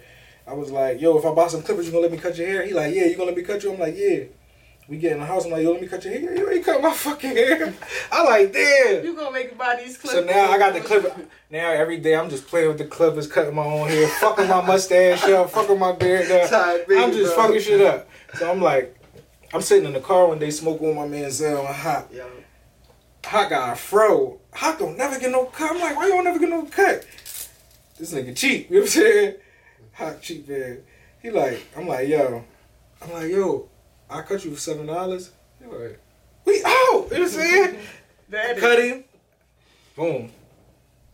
I 0.47 0.55
was 0.55 0.71
like, 0.71 1.01
yo, 1.01 1.17
if 1.17 1.25
I 1.25 1.33
buy 1.33 1.47
some 1.49 1.63
clippers, 1.63 1.87
you 1.87 1.93
gonna 1.93 2.03
let 2.03 2.13
me 2.13 2.19
cut 2.19 2.37
your 2.37 2.47
hair? 2.47 2.67
He 2.67 2.73
like, 2.73 2.95
yeah, 2.95 3.05
you 3.05 3.15
gonna 3.15 3.27
let 3.27 3.37
me 3.37 3.43
cut 3.43 3.63
you? 3.63 3.73
I'm 3.73 3.79
like, 3.79 3.97
yeah. 3.97 4.25
We 4.91 4.99
get 4.99 5.13
in 5.13 5.21
the 5.21 5.25
house, 5.25 5.45
I'm 5.45 5.53
like, 5.53 5.63
yo, 5.63 5.71
let 5.71 5.83
me 5.83 5.87
cut 5.87 6.05
your 6.05 6.13
hair. 6.13 6.37
You 6.37 6.51
ain't 6.51 6.65
cut 6.65 6.83
my 6.83 6.93
fucking 6.93 7.31
hair. 7.31 7.73
I 8.13 8.25
like, 8.25 8.53
damn. 8.53 9.05
You 9.05 9.15
gonna 9.15 9.31
make 9.31 9.57
buy 9.57 9.81
these 9.81 9.97
clips? 9.97 10.17
So 10.17 10.25
now 10.25 10.51
I 10.51 10.59
got 10.59 10.75
the 10.75 10.81
clipper. 10.81 11.15
Now 11.49 11.71
every 11.71 11.99
day 11.99 12.17
I'm 12.17 12.29
just 12.29 12.49
playing 12.49 12.67
with 12.67 12.79
the 12.79 12.87
clippers, 12.87 13.29
cutting 13.29 13.55
my 13.55 13.65
own 13.65 13.87
hair, 13.87 14.09
fucking 14.09 14.49
my 14.49 14.67
mustache 14.67 15.23
up, 15.29 15.49
fucking 15.51 15.79
my 15.79 15.93
beard 15.93 16.29
up. 16.33 16.51
Tired 16.51 16.89
beat, 16.89 16.99
I'm 16.99 17.13
just 17.13 17.37
bro. 17.37 17.47
fucking 17.47 17.61
shit 17.61 17.81
up. 17.83 18.09
So 18.35 18.51
I'm 18.51 18.61
like, 18.61 18.97
I'm 19.55 19.63
sitting 19.63 19.87
in 19.87 19.93
the 19.93 20.01
car 20.01 20.27
one 20.27 20.41
day 20.41 20.51
smoking 20.51 20.89
with 20.89 20.97
my 20.97 21.07
man 21.07 21.31
Zell 21.31 21.65
and 21.65 21.77
Hot. 21.77 22.09
Yeah. 22.13 22.25
Hot 23.27 23.49
got 23.49 23.73
a 23.75 23.77
fro. 23.77 24.41
Hot 24.55 24.77
don't 24.77 24.99
never 24.99 25.21
get 25.21 25.31
no 25.31 25.45
cut. 25.45 25.71
I'm 25.71 25.81
like, 25.81 25.95
why 25.95 26.07
you 26.07 26.15
don't 26.15 26.25
never 26.25 26.41
get 26.41 26.49
no 26.49 26.65
cut? 26.65 27.07
This 27.97 28.13
nigga 28.13 28.37
cheap. 28.37 28.69
You 28.69 28.77
know 28.77 28.81
what 28.81 28.87
I'm 28.87 28.91
saying? 28.91 29.35
Hot 29.93 30.21
cheap 30.21 30.49
man. 30.49 30.83
He 31.23 31.31
like, 31.31 31.65
I'm 31.77 31.87
like, 31.87 32.09
yo. 32.09 32.45
I'm 33.03 33.13
like, 33.13 33.31
yo, 33.31 33.69
I 34.11 34.23
cut 34.23 34.45
you 34.45 34.53
for 34.53 34.61
seven 34.61 34.87
dollars. 34.87 35.31
Like, 35.61 35.99
we 36.45 36.63
out. 36.65 36.67
You 36.67 36.97
know 37.01 37.05
what 37.09 37.13
I'm 37.23 37.29
saying? 37.29 37.77
That 38.31 38.57
is- 38.57 38.61
Cut 38.63 38.79
him. 38.79 39.05
Boom. 39.97 40.31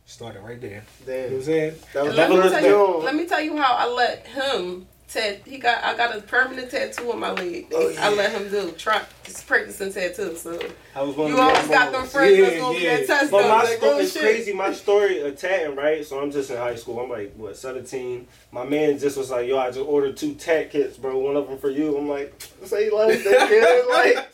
Started 0.05 0.41
right 0.43 0.61
there. 0.61 0.85
You 1.07 1.12
know 1.15 1.23
what 1.23 1.33
I'm 1.33 1.43
saying? 1.43 1.75
That 1.95 2.05
was 2.05 2.15
let, 2.15 2.29
me 2.31 2.37
never 2.37 2.49
tell 2.50 2.62
looked 2.62 3.00
you, 3.00 3.05
let 3.07 3.15
me 3.17 3.26
tell 3.26 3.41
you 3.41 3.57
how 3.57 3.73
I 3.75 3.87
let 3.88 4.26
him 4.26 4.87
tat. 5.09 5.41
He 5.45 5.59
got 5.59 5.83
I 5.85 5.97
got 5.97 6.17
a 6.17 6.21
permanent 6.21 6.71
tattoo 6.71 7.13
on 7.13 7.21
my 7.21 7.31
leg. 7.33 7.67
Oh, 7.73 7.95
I 7.99 8.13
let 8.15 8.33
him 8.33 8.49
do 8.51 8.73
try 8.73 9.03
it's 9.25 9.43
practicing 9.43 9.93
tattoo. 9.93 10.37
So 10.37 10.59
I 10.95 11.03
was 11.03 11.17
one 11.17 11.29
you 11.29 11.35
of 11.35 11.41
always 11.41 11.67
got 11.69 11.93
them 11.93 12.01
young 12.03 12.07
friends 12.09 12.39
that's 12.39 12.53
Yeah, 12.55 12.61
gonna 12.61 12.79
yeah. 12.79 12.97
be 13.01 13.07
that 13.07 13.07
test 13.07 13.31
But 13.31 13.49
my 13.49 13.63
Like, 13.65 13.77
story 13.79 13.93
oh, 13.95 13.99
is 13.99 14.17
crazy. 14.17 14.53
My 14.53 14.73
story 14.73 15.21
of 15.21 15.37
tatting, 15.37 15.75
right? 15.77 16.05
So 16.07 16.21
I'm 16.21 16.31
just 16.31 16.51
in 16.51 16.57
high 16.57 16.75
school. 16.77 17.01
I'm 17.01 17.11
like, 17.11 17.35
what, 17.37 17.57
17? 17.57 18.27
My 18.53 18.65
man 18.65 18.99
just 18.99 19.17
was 19.17 19.31
like, 19.31 19.49
yo, 19.49 19.59
I 19.59 19.69
just 19.69 19.81
ordered 19.81 20.17
two 20.17 20.35
tat 20.35 20.71
kits, 20.71 20.97
bro. 20.97 21.19
One 21.19 21.37
of 21.37 21.49
them 21.49 21.59
for 21.59 21.71
you. 21.71 21.97
I'm 21.97 22.09
like, 22.09 22.41
say 22.65 22.91
less 22.91 23.23
than 23.25 23.49
kid. 23.49 23.87
Like, 23.89 24.33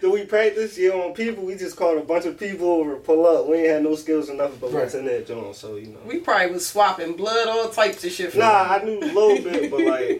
do 0.00 0.10
we 0.10 0.24
practice? 0.24 0.78
Yeah, 0.78 0.90
on 0.90 1.12
people. 1.14 1.44
We 1.44 1.56
just 1.56 1.76
called 1.76 1.98
a 1.98 2.02
bunch 2.04 2.24
of 2.24 2.38
people 2.38 2.68
over, 2.68 2.96
pull 2.96 3.26
up. 3.26 3.46
We 3.46 3.58
ain't 3.58 3.68
had 3.68 3.82
no 3.82 3.94
skills 3.94 4.28
enough, 4.30 4.52
but 4.60 4.72
what's 4.72 4.94
Right. 4.94 5.00
in 5.00 5.06
that 5.06 5.26
joint? 5.26 5.54
So, 5.56 5.76
you 5.76 5.88
know. 5.88 5.98
We 6.06 6.18
probably 6.18 6.50
was 6.52 6.66
swapping 6.66 7.14
blood, 7.14 7.48
all 7.48 7.68
types 7.68 8.02
of 8.04 8.10
shit. 8.12 8.32
for 8.32 8.38
Nah, 8.38 8.46
I 8.74 8.82
knew 8.84 8.98
a 8.98 9.04
little 9.12 9.42
bit, 9.42 9.70
but 9.70 9.80
like, 9.80 10.19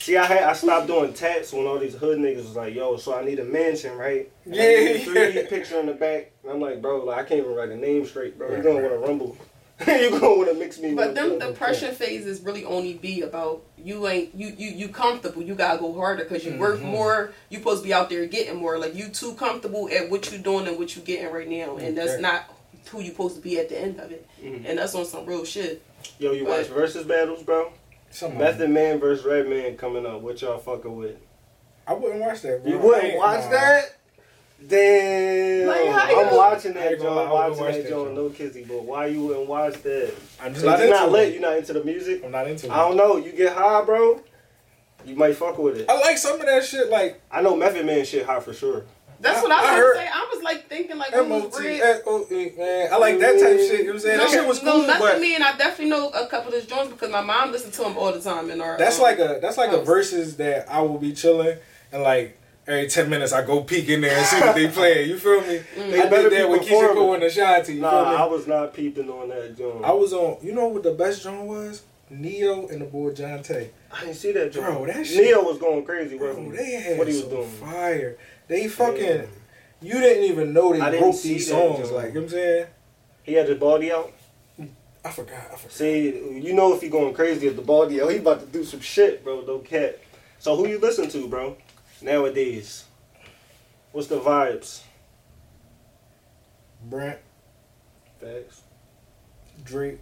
see, 0.00 0.16
I 0.16 0.24
had 0.26 0.42
I 0.42 0.52
stopped 0.54 0.86
doing 0.88 1.12
tats 1.12 1.52
when 1.52 1.66
all 1.66 1.78
these 1.78 1.94
hood 1.94 2.18
niggas 2.18 2.36
was 2.38 2.56
like, 2.56 2.74
"Yo, 2.74 2.96
so 2.96 3.14
I 3.14 3.24
need 3.24 3.38
a 3.38 3.44
mansion, 3.44 3.96
right?" 3.96 4.28
And 4.44 4.54
I 4.54 4.58
Yeah, 4.58 4.78
need 4.92 4.96
a 4.96 5.04
3D 5.04 5.34
yeah. 5.34 5.48
picture 5.48 5.78
in 5.80 5.86
the 5.86 5.92
back. 5.94 6.32
And 6.42 6.52
I'm 6.52 6.60
like, 6.60 6.82
bro, 6.82 7.04
like 7.04 7.18
I 7.18 7.22
can't 7.28 7.40
even 7.40 7.54
write 7.54 7.68
a 7.70 7.76
name 7.76 8.04
straight, 8.06 8.36
bro. 8.36 8.48
You're 8.50 8.62
gonna 8.62 8.80
right. 8.80 8.90
want 8.90 9.02
to 9.02 9.08
rumble. 9.08 9.36
You're 9.86 10.10
gonna 10.10 10.36
want 10.36 10.48
to 10.50 10.54
mix 10.54 10.78
me. 10.78 10.92
But 10.94 11.08
with 11.08 11.14
them 11.16 11.38
the- 11.38 11.46
depression 11.46 11.94
phases 11.94 12.40
really 12.42 12.64
only 12.66 12.94
be 12.94 13.22
about 13.22 13.62
you 13.78 14.06
ain't 14.08 14.34
you 14.34 14.48
you 14.58 14.70
you 14.70 14.88
comfortable. 14.88 15.40
You 15.42 15.54
gotta 15.54 15.78
go 15.78 15.92
harder 15.94 16.24
because 16.24 16.44
you 16.44 16.58
work 16.58 16.80
Mhm. 16.80 16.84
more. 16.84 17.32
You 17.48 17.58
supposed 17.58 17.82
to 17.82 17.88
be 17.88 17.94
out 17.94 18.10
there 18.10 18.26
getting 18.26 18.56
more. 18.56 18.78
Like 18.78 18.94
you 18.94 19.08
too 19.08 19.32
comfortable 19.34 19.88
at 19.90 20.10
what 20.10 20.30
you 20.30 20.36
doing 20.38 20.66
and 20.68 20.78
what 20.78 20.94
you 20.96 21.02
getting 21.02 21.32
right 21.32 21.48
now, 21.48 21.76
and 21.76 21.96
that's 21.96 22.12
Okay. 22.12 22.20
not 22.20 22.44
who 22.90 23.00
you 23.00 23.10
supposed 23.10 23.36
to 23.36 23.40
be 23.40 23.58
at 23.58 23.68
the 23.70 23.80
end 23.80 23.98
of 24.00 24.10
it. 24.12 24.26
Mhm. 24.42 24.64
And 24.68 24.78
that's 24.78 24.94
on 24.94 25.04
some 25.06 25.24
real 25.24 25.44
shit. 25.44 25.80
Yo, 26.18 26.32
you 26.32 26.44
watch 26.44 26.66
Verzuz 26.66 27.06
battles, 27.06 27.42
bro? 27.42 27.72
Some 28.10 28.36
Method 28.38 28.58
them. 28.60 28.72
Man 28.74 28.98
versus 29.00 29.24
Redman 29.24 29.76
coming 29.76 30.04
up. 30.06 30.20
What 30.20 30.40
y'all 30.42 30.58
fucking 30.58 30.94
with? 30.96 31.16
I 31.86 31.94
wouldn't 31.94 32.20
watch 32.20 32.42
that. 32.42 32.62
Bro. 32.62 32.72
You 32.72 32.78
wouldn't 32.78 33.16
watch 33.18 33.44
nah. 33.44 33.50
that? 33.50 33.96
Damn, 34.68 35.66
Like, 35.68 36.16
I'm 36.16 36.36
watching 36.36 36.74
that 36.74 36.92
ain't 36.92 37.00
I'm 37.00 37.06
watching 37.30 37.56
that 37.56 37.62
watch 37.62 37.74
that 37.76 37.88
joint. 37.88 37.88
joint. 37.88 38.14
No 38.14 38.28
kizzy, 38.28 38.64
but 38.64 38.84
why 38.84 39.06
you 39.06 39.24
wouldn't 39.24 39.48
watch 39.48 39.82
that? 39.82 40.14
I'm 40.40 40.50
just 40.52 40.60
So 40.64 40.70
not 40.70 40.78
you 40.80 40.84
into 40.84 40.96
not 40.96 41.08
it. 41.08 41.12
lit. 41.12 41.34
You 41.34 41.40
not 41.40 41.56
into 41.56 41.72
the 41.72 41.82
music? 41.84 42.22
I'm 42.24 42.30
not 42.30 42.46
into 42.46 42.66
it. 42.66 42.72
I 42.72 42.76
don't 42.86 42.96
know. 42.96 43.16
You 43.16 43.32
get 43.32 43.54
high, 43.56 43.82
bro. 43.84 44.20
You 45.06 45.16
might 45.16 45.34
fuck 45.34 45.56
with 45.56 45.78
it. 45.78 45.88
I 45.88 45.98
like 46.00 46.18
some 46.18 46.38
of 46.38 46.46
that 46.46 46.62
shit, 46.62 46.90
like 46.90 47.22
I 47.32 47.40
know 47.40 47.56
Method 47.56 47.86
Man 47.86 48.04
shit 48.04 48.26
hot 48.26 48.44
for 48.44 48.52
sure. 48.52 48.84
That's 49.20 49.38
I- 49.38 49.42
what 49.42 49.52
I 49.52 49.56
was 49.60 49.64
I 49.64 49.68
gonna 49.70 49.82
heard- 49.82 49.96
say. 49.96 50.08
I 50.12 50.30
was 50.34 50.42
like 50.42 50.68
thinking 50.68 50.98
like 50.98 51.12
it 51.12 51.26
was 51.28 51.28
MOT, 51.52 52.56
man. 52.58 52.88
I 52.92 52.96
like 52.96 53.18
that 53.20 53.32
type 53.38 53.52
of 53.52 53.58
shit. 53.60 53.70
You 53.70 53.78
know 53.78 53.84
what 53.84 53.94
I'm 53.94 54.00
saying? 54.00 54.18
that 54.18 54.30
shit 54.30 54.46
was 54.48 54.62
no, 54.62 54.72
cool, 54.72 54.86
nothing 54.86 55.00
but 55.06 55.20
me, 55.20 55.34
and 55.34 55.44
I 55.44 55.56
definitely 55.56 55.90
know 55.90 56.08
a 56.10 56.26
couple 56.26 56.48
of 56.48 56.54
his 56.54 56.66
joints 56.66 56.90
because 56.92 57.10
my 57.10 57.20
mom 57.20 57.52
listened 57.52 57.74
to 57.74 57.84
him 57.84 57.96
all 57.98 58.12
the 58.12 58.20
time 58.20 58.50
in 58.50 58.60
our. 58.60 58.78
that's 58.78 58.96
um, 58.96 59.02
like 59.02 59.18
a 59.18 59.38
that's 59.42 59.58
like 59.58 59.70
a 59.72 59.76
house. 59.78 59.86
verses 59.86 60.36
that 60.38 60.70
I 60.70 60.80
will 60.80 60.98
be 60.98 61.12
chilling 61.12 61.58
and 61.92 62.02
like 62.02 62.38
every 62.66 62.88
ten 62.88 63.10
minutes 63.10 63.32
I 63.32 63.44
go 63.44 63.62
peek 63.62 63.88
in 63.88 64.00
there 64.00 64.16
and 64.16 64.24
see 64.26 64.40
what 64.40 64.54
they 64.54 64.68
playing. 64.78 65.08
You 65.10 65.18
feel 65.18 65.40
me? 65.42 65.60
They 65.76 66.00
I 66.02 66.08
better 66.08 66.30
did 66.30 66.32
that 66.40 66.46
be 66.46 66.52
with 66.52 66.62
Keyshia 66.62 66.68
performing. 66.80 66.94
Cole 66.94 67.14
and 67.14 67.22
Ashanti. 67.24 67.74
You 67.74 67.80
Nah, 67.82 67.90
feel 68.04 68.12
me? 68.12 68.16
I 68.16 68.24
was 68.26 68.46
not 68.46 68.72
peeping 68.74 69.10
on 69.10 69.28
that 69.28 69.56
joint. 69.58 69.84
I 69.84 69.92
was 69.92 70.12
on. 70.14 70.38
You 70.42 70.54
know 70.54 70.68
what 70.68 70.82
the 70.82 70.92
best 70.94 71.22
joint 71.24 71.42
was? 71.46 71.82
Ne-Yo 72.12 72.66
and 72.68 72.80
the 72.80 72.86
boy 72.86 73.10
Johnta. 73.10 73.68
I 73.92 74.00
didn't 74.00 74.16
see 74.16 74.32
that 74.32 74.50
joint. 74.52 74.66
Bro, 74.66 74.86
that 74.86 75.06
shit- 75.06 75.22
Ne-Yo 75.22 75.42
was 75.42 75.58
going 75.58 75.84
crazy. 75.84 76.18
Bro, 76.18 76.34
Bro, 76.34 76.52
they 76.56 76.72
had 76.72 76.98
what 76.98 77.06
he 77.06 77.12
was 77.14 77.22
some 77.22 77.30
doing. 77.30 77.48
fire. 77.50 78.16
They 78.50 78.66
fucking. 78.66 79.04
Yeah. 79.04 79.26
You 79.80 79.92
didn't 79.92 80.24
even 80.24 80.52
know 80.52 80.72
they 80.72 80.80
wrote 80.80 81.22
these 81.22 81.48
songs. 81.48 81.92
Like 81.92 82.08
you 82.08 82.14
know 82.14 82.20
what 82.20 82.24
I'm 82.24 82.28
saying. 82.30 82.66
He 83.22 83.34
had 83.34 83.48
his 83.48 83.60
body 83.60 83.92
out. 83.92 84.12
I 85.04 85.10
forgot. 85.12 85.52
I 85.52 85.56
forgot. 85.56 85.72
See, 85.72 86.08
you 86.08 86.52
know 86.52 86.74
if 86.74 86.82
he 86.82 86.88
going 86.88 87.14
crazy 87.14 87.46
at 87.46 87.54
the 87.54 87.62
body 87.62 88.02
out, 88.02 88.10
he 88.10 88.16
about 88.16 88.40
to 88.40 88.46
do 88.46 88.64
some 88.64 88.80
shit, 88.80 89.22
bro. 89.22 89.42
No 89.42 89.60
cat. 89.60 90.00
So 90.40 90.56
who 90.56 90.66
you 90.66 90.80
listen 90.80 91.08
to, 91.10 91.28
bro? 91.28 91.56
Nowadays, 92.02 92.86
what's 93.92 94.08
the 94.08 94.18
vibes? 94.18 94.82
Brent, 96.82 97.20
Facts. 98.20 98.62
Drake. 99.62 100.00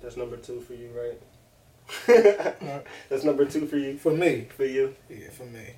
That's 0.00 0.16
number 0.16 0.36
two 0.36 0.60
for 0.60 0.74
you, 0.74 0.90
right? 0.96 2.84
That's 3.08 3.24
number 3.24 3.46
two 3.46 3.66
for 3.66 3.78
you. 3.78 3.98
For 3.98 4.12
me. 4.12 4.46
For 4.56 4.64
you. 4.64 4.94
Yeah, 5.10 5.30
for 5.30 5.46
me. 5.46 5.74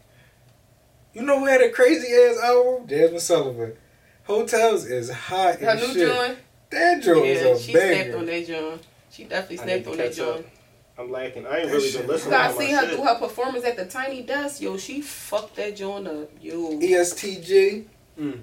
You 1.14 1.22
know 1.22 1.38
who 1.38 1.46
had 1.46 1.60
a 1.62 1.70
crazy 1.70 2.12
ass 2.12 2.38
album? 2.42 2.86
Jazmine 2.88 3.20
Sullivan. 3.20 3.72
Hotels 4.24 4.86
is 4.86 5.10
hot 5.10 5.60
her 5.60 5.68
as 5.70 5.80
new 5.80 5.94
shit. 5.94 6.08
joint. 6.08 6.38
That 6.70 7.02
joint 7.02 7.26
Yeah, 7.26 7.32
is 7.32 7.60
a 7.60 7.62
she 7.62 7.72
snapped 7.72 7.88
banger. 7.88 8.16
on 8.18 8.26
that 8.26 8.46
joint. 8.46 8.82
She 9.10 9.24
definitely 9.24 9.58
I 9.60 9.62
snapped 9.62 9.86
on 9.86 9.96
that 9.98 10.12
joint. 10.12 10.46
I'm 10.98 11.10
lacking. 11.10 11.46
I 11.46 11.58
ain't 11.58 11.70
really 11.70 11.88
shit- 11.88 12.00
been 12.00 12.06
You 12.06 12.12
listening 12.12 12.30
gotta 12.30 12.52
to 12.54 12.58
my 12.58 12.64
see 12.66 12.72
her 12.72 12.80
shit. 12.88 12.96
do 12.96 13.04
her 13.04 13.14
performance 13.18 13.64
at 13.64 13.76
the 13.76 13.84
Tiny 13.86 14.22
Desk. 14.22 14.60
Yo, 14.60 14.76
she 14.76 15.00
fucked 15.02 15.56
that 15.56 15.76
joint 15.76 16.06
up. 16.08 16.30
Yo. 16.40 16.78
E 16.80 16.94
EST 16.94 17.40
Gee. 17.42 17.84
Mm. 18.18 18.40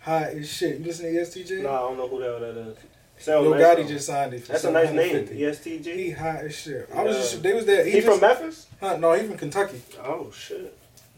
Hot 0.00 0.22
as 0.24 0.48
shit. 0.52 0.78
You 0.78 0.84
listen 0.84 1.06
to 1.06 1.12
E 1.12 1.18
EST 1.18 1.44
Gee? 1.46 1.62
Nah, 1.62 1.70
I 1.76 1.78
don't 1.88 1.96
know 1.96 2.08
who 2.08 2.18
the 2.20 2.24
hell 2.26 2.40
that 2.40 2.56
is. 2.56 2.76
Sound 3.18 3.44
Yo 3.46 3.50
nice, 3.54 3.62
Gotti 3.62 3.88
just 3.88 4.06
signed 4.06 4.34
it 4.34 4.42
for 4.44 4.52
That's 4.52 4.64
a 4.64 4.70
nice 4.70 4.90
name. 4.90 5.26
750. 5.26 5.36
He 5.36 5.46
EST 5.46 5.82
Gee. 5.84 6.10
hot 6.10 6.36
as 6.44 6.54
shit. 6.54 6.88
I 6.94 7.02
was 7.02 7.16
Yeah. 7.16 7.22
just 7.22 7.42
they 7.42 7.52
was 7.54 7.66
there. 7.66 7.84
He, 7.84 7.90
He, 7.92 8.00
from 8.02 8.20
Memphis? 8.20 8.66
huh, 8.80 8.96
No, 8.98 9.12
he 9.14 9.26
from 9.26 9.38
Kentucky. 9.38 9.80
Oh 10.04 10.30
shit, 10.36 10.76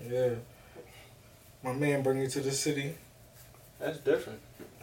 Yeah. 0.08 0.30
My 1.62 1.72
man 1.72 2.02
bring 2.02 2.18
you 2.18 2.28
to 2.28 2.40
the 2.40 2.52
city. 2.52 2.94
that's 3.80 3.98
different. 3.98 4.40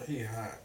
He 0.08 0.24
hot. 0.24 0.58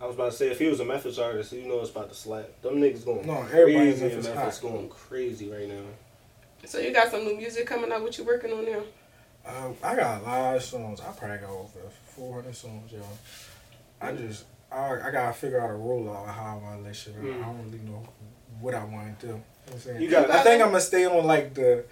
I 0.00 0.06
was 0.06 0.16
about 0.16 0.32
to 0.32 0.36
say 0.36 0.50
if 0.50 0.58
he 0.58 0.66
was 0.66 0.80
a 0.80 0.84
Memphis 0.84 1.18
artist, 1.18 1.52
you 1.52 1.66
know 1.66 1.80
it's 1.80 1.90
about 1.90 2.08
to 2.10 2.14
slap. 2.14 2.60
Them 2.62 2.76
niggas 2.76 3.04
going 3.04 3.26
No, 3.26 3.42
everybody 3.42 3.72
crazy 3.92 4.04
in 4.06 4.08
Memphis 4.12 4.26
Memphis, 4.34 4.58
hot. 4.60 4.70
going 4.72 4.88
crazy 4.88 5.48
right 5.50 5.68
now. 5.68 5.82
So 6.66 6.78
you 6.78 6.92
got 6.92 7.10
some 7.10 7.24
new 7.24 7.36
music 7.36 7.66
coming 7.66 7.92
out. 7.92 8.02
What 8.02 8.16
you 8.18 8.24
working 8.24 8.52
on 8.52 8.64
now? 8.64 8.82
Uh, 9.46 9.72
I 9.82 9.94
got 9.96 10.20
a 10.20 10.24
lot 10.24 10.56
of 10.56 10.62
songs. 10.62 11.00
I 11.00 11.12
probably 11.12 11.38
got 11.38 11.50
over 11.50 11.78
400 12.16 12.54
songs, 12.56 12.90
y'all. 12.92 13.02
I 14.00 14.12
just, 14.12 14.44
I, 14.72 14.94
I 15.08 15.10
gotta 15.10 15.32
figure 15.34 15.60
out 15.60 15.70
a 15.70 15.74
rollout 15.74 16.26
of 16.28 16.34
how 16.34 16.58
I 16.58 16.62
want 16.62 16.80
to 16.80 16.84
let 16.86 16.96
shit 16.96 17.14
out. 17.16 17.22
Mm. 17.22 17.42
I 17.42 17.46
don't 17.46 17.64
really 17.66 17.78
know 17.84 18.06
what 18.60 18.74
I 18.74 18.84
want 18.84 19.20
to 19.20 19.26
do. 19.26 19.32
You 19.32 19.38
know 19.38 19.42
what 19.66 19.74
I'm 19.74 19.80
saying? 19.80 20.00
You 20.02 20.10
got- 20.10 20.30
I 20.30 20.42
think 20.42 20.62
I'm 20.62 20.68
gonna 20.68 20.80
stay 20.80 21.04
on 21.06 21.26
like 21.26 21.54
the 21.54 21.78
s- 21.78 21.84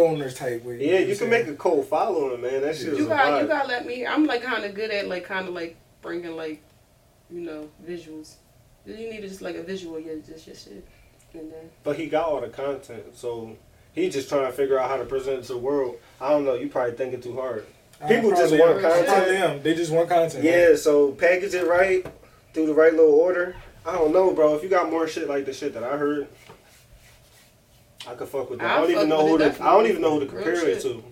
stoner 0.00 0.30
type 0.30 0.64
way. 0.64 0.90
Yeah, 0.90 0.98
you 1.00 1.16
can 1.16 1.30
make 1.30 1.46
a 1.46 1.54
cold 1.54 1.86
following, 1.86 2.40
man. 2.40 2.62
That 2.62 2.76
shit 2.76 2.96
You 2.96 3.06
got 3.06 3.40
you 3.40 3.48
got 3.48 3.68
let 3.68 3.86
me. 3.86 4.06
I'm 4.06 4.26
like 4.26 4.42
kind 4.42 4.64
of 4.64 4.74
good 4.74 4.90
at 4.90 5.08
like 5.08 5.24
kind 5.24 5.46
of 5.46 5.54
like 5.54 5.76
bringing 6.02 6.36
like, 6.36 6.62
you 7.30 7.40
know, 7.40 7.68
visuals. 7.86 8.34
You 8.86 9.10
need 9.10 9.20
just 9.20 9.42
like 9.42 9.56
a 9.56 9.62
visual, 9.62 10.00
yeah, 10.00 10.14
just 10.26 10.46
your 10.46 10.56
shit, 10.56 10.86
and 11.34 11.52
then 11.52 11.70
But 11.84 11.96
he 11.96 12.08
got 12.08 12.26
all 12.26 12.40
the 12.40 12.48
content, 12.48 13.14
so 13.14 13.56
he 13.92 14.08
just 14.08 14.28
trying 14.28 14.46
to 14.46 14.52
figure 14.52 14.78
out 14.78 14.88
how 14.88 14.96
to 14.96 15.04
present 15.04 15.40
it 15.40 15.44
to 15.44 15.52
the 15.52 15.58
world. 15.58 15.96
I 16.20 16.30
don't 16.30 16.44
know. 16.44 16.54
You 16.54 16.68
probably 16.68 16.96
thinking 16.96 17.20
too 17.20 17.34
hard. 17.34 17.66
People 18.08 18.30
just 18.30 18.52
want 18.56 18.78
I 18.78 18.80
content. 18.80 19.06
probably 19.06 19.36
am. 19.36 19.62
They 19.62 19.74
just 19.74 19.92
want 19.92 20.08
content. 20.08 20.42
Yeah, 20.42 20.74
so 20.74 21.12
package 21.12 21.52
it 21.52 21.66
right, 21.66 22.06
do 22.54 22.66
the 22.66 22.72
right 22.72 22.92
little 22.92 23.14
order. 23.14 23.56
I 23.84 23.92
don't 23.92 24.12
know, 24.12 24.32
bro. 24.32 24.54
If 24.54 24.62
you 24.62 24.70
got 24.70 24.90
more 24.90 25.06
shit 25.06 25.28
like 25.28 25.44
the 25.44 25.52
shit 25.52 25.74
that 25.74 25.84
I 25.84 25.98
heard, 25.98 26.26
I 28.08 28.14
could 28.14 28.28
fuck 28.28 28.50
with 28.50 28.58
that. 28.60 28.70
I 28.70 28.74
I'll 28.76 28.82
don't 28.82 28.90
even 28.92 29.08
know 29.08 29.26
who 29.26 29.36
it, 29.42 29.54
to. 29.56 29.62
I 29.62 29.66
don't 29.72 29.86
even 29.86 30.02
know 30.02 30.18
who 30.18 30.26
to 30.26 30.32
Real 30.32 30.44
compare 30.44 30.68
it 30.68 30.80
to. 30.82 31.04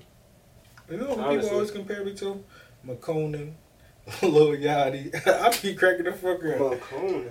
You 0.90 0.96
know 0.96 1.04
who 1.06 1.20
Honestly. 1.20 1.36
people 1.42 1.50
always 1.54 1.70
compare 1.70 2.04
me 2.04 2.14
to? 2.14 2.44
McConan, 2.86 3.52
Lil 4.22 4.52
Yachty. 4.56 5.14
I 5.26 5.62
be 5.62 5.74
cracking 5.74 6.04
the 6.04 6.12
fuck 6.12 6.36
up. 6.44 6.80
McConan. 6.80 7.28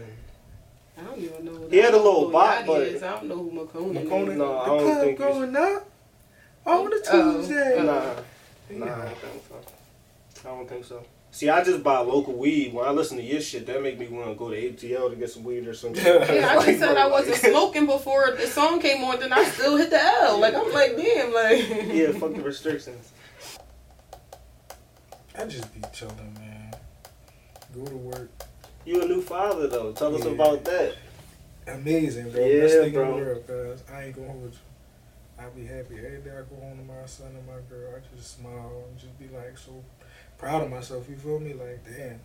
I 1.00 1.02
don't 1.04 1.20
even 1.20 1.46
know. 1.46 1.52
What 1.54 1.72
He 1.72 1.78
had 1.78 1.93
a 1.93 1.98
little 1.98 2.26
who 2.28 2.32
bop, 2.32 2.56
Yachty 2.63 2.67
but- 2.67 2.82
is. 2.84 3.04
I 3.04 3.12
don't 3.15 3.26
know 3.26 3.36
who 3.38 3.52
McConan. 3.52 4.06
McConan, 4.08 4.30
is. 4.32 4.38
No, 4.38 4.58
I 4.58 4.65
the 4.65 4.72
don't 4.76 4.84
club 4.84 4.98
think 5.02 5.17
he's- 5.20 5.32
going 5.34 5.56
up 5.56 5.89
oh, 6.65 6.86
on 6.86 6.93
a 6.93 6.96
oh, 6.96 7.02
oh, 7.08 7.34
Tuesday. 7.38 7.76
oh. 7.80 7.84
Nah, 7.84 8.13
Yeah. 8.70 8.78
nah, 8.86 8.86
I 8.86 9.06
don't 9.06 9.15
think 9.17 9.43
so. 9.50 10.50
I 10.50 10.56
don't 10.56 10.70
think 10.70 10.86
so. 10.86 11.04
See, 11.32 11.50
I 11.50 11.63
just 11.63 11.84
buy 11.84 12.00
local 12.00 12.34
weed. 12.34 12.74
When 12.74 12.88
I 12.88 12.92
listen 12.92 13.18
to 13.18 13.24
your 13.24 13.42
shit, 13.42 13.68
that 13.68 13.84
make 13.84 14.00
me 14.00 14.08
want 14.08 14.28
to 14.30 14.36
go 14.36 14.50
to 14.50 14.56
ATL 14.56 15.10
to 15.12 15.16
get 15.16 15.30
some 15.30 15.44
weed 15.44 15.68
or 15.68 15.74
something. 15.74 16.04
Yeah, 16.06 16.13
I 16.52 16.56
Like, 16.56 16.66
just 16.68 16.80
said 16.80 16.94
bro, 16.94 17.04
I 17.04 17.08
wasn't 17.08 17.32
like- 17.44 17.52
smoking 17.52 17.86
before 17.86 18.32
the 18.32 18.48
song 18.48 18.80
came 18.80 19.04
on, 19.04 19.20
then 19.20 19.32
I 19.34 19.44
still 19.44 19.78
hit 19.78 19.90
the 19.92 20.02
L. 20.02 20.40
Like 20.40 20.56
I'm 20.56 20.72
like, 20.74 20.96
damn, 20.98 21.34
like 21.34 21.94
Yeah, 21.94 22.12
fuck 22.13 22.34
the 22.34 22.42
restrictions. 22.42 23.12
I 25.38 25.46
just 25.46 25.72
be 25.74 25.82
chilling, 25.94 26.34
man. 26.40 26.74
Go 27.76 27.86
to 27.86 27.96
work. 27.98 28.32
You 28.86 29.02
a 29.04 29.06
new 29.06 29.22
father 29.22 29.68
though. 29.68 29.92
Tell 29.92 30.16
us 30.16 30.26
about 30.26 30.63
that. 30.66 30.96
Amazing, 31.68 32.32
bro. 32.32 32.44
Yeah, 32.46 32.62
Best 32.62 32.74
thing 32.76 32.94
bro. 32.94 33.04
in 33.04 33.20
the 33.20 33.26
world, 33.26 33.48
cuz 33.48 33.84
I 33.94 34.04
ain't 34.06 34.16
gonna 34.16 34.30
hold 34.30 34.54
you. 34.54 34.60
I 35.38 35.46
be 35.50 35.66
happy 35.68 35.98
every 35.98 36.22
day 36.22 36.32
I 36.32 36.42
go 36.50 36.60
home 36.60 36.78
to 36.80 36.84
my 36.84 37.06
son 37.06 37.28
and 37.28 37.46
my 37.46 37.60
girl. 37.70 37.94
I 37.96 38.16
just 38.16 38.38
smile 38.40 38.86
and 38.90 38.98
just 38.98 39.20
be 39.20 39.28
like 39.28 39.56
so 39.58 39.84
proud 40.38 40.63
of 40.63 40.69
myself. 40.69 41.08
You 41.10 41.15
feel 41.15 41.39
me? 41.39 41.54
Like 41.54 41.84
damn. 41.86 42.19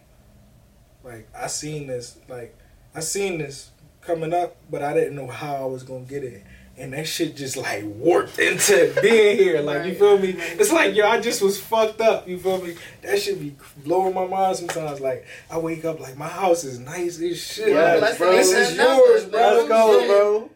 Like 1.04 1.28
I 1.36 1.46
seen 1.46 1.86
this. 1.86 2.18
Like 2.28 2.56
I 2.94 3.00
seen 3.00 3.38
this 3.38 3.70
coming 4.00 4.32
up, 4.34 4.56
but 4.70 4.82
I 4.82 4.94
didn't 4.94 5.16
know 5.16 5.26
how 5.28 5.56
I 5.56 5.64
was 5.66 5.82
gonna 5.82 6.04
get 6.04 6.24
it. 6.24 6.44
And 6.74 6.94
that 6.94 7.06
shit 7.06 7.36
just 7.36 7.56
like 7.58 7.84
warped 7.84 8.38
into 8.38 8.94
being 9.02 9.36
here. 9.36 9.60
Like 9.60 9.86
you 9.86 9.94
feel 9.94 10.18
me? 10.18 10.30
It's 10.38 10.72
like 10.72 10.94
yo, 10.94 11.06
I 11.06 11.20
just 11.20 11.42
was 11.42 11.60
fucked 11.60 12.00
up. 12.00 12.26
You 12.26 12.38
feel 12.38 12.62
me? 12.64 12.76
That 13.02 13.20
should 13.20 13.40
be 13.40 13.54
blowing 13.84 14.14
my 14.14 14.26
mind 14.26 14.56
sometimes. 14.56 15.00
Like 15.00 15.26
I 15.50 15.58
wake 15.58 15.84
up 15.84 16.00
like 16.00 16.16
my 16.16 16.28
house 16.28 16.64
is 16.64 16.78
nice 16.78 17.20
as 17.20 17.38
shit. 17.38 17.68
Yes, 17.68 18.00
Like, 18.00 18.18
bro. 18.18 18.32
This 18.32 18.52
is 18.52 18.76
yours, 18.76 19.24
bro. 19.26 19.40
Let's 19.40 19.68
go, 19.68 20.06
bro. 20.06 20.50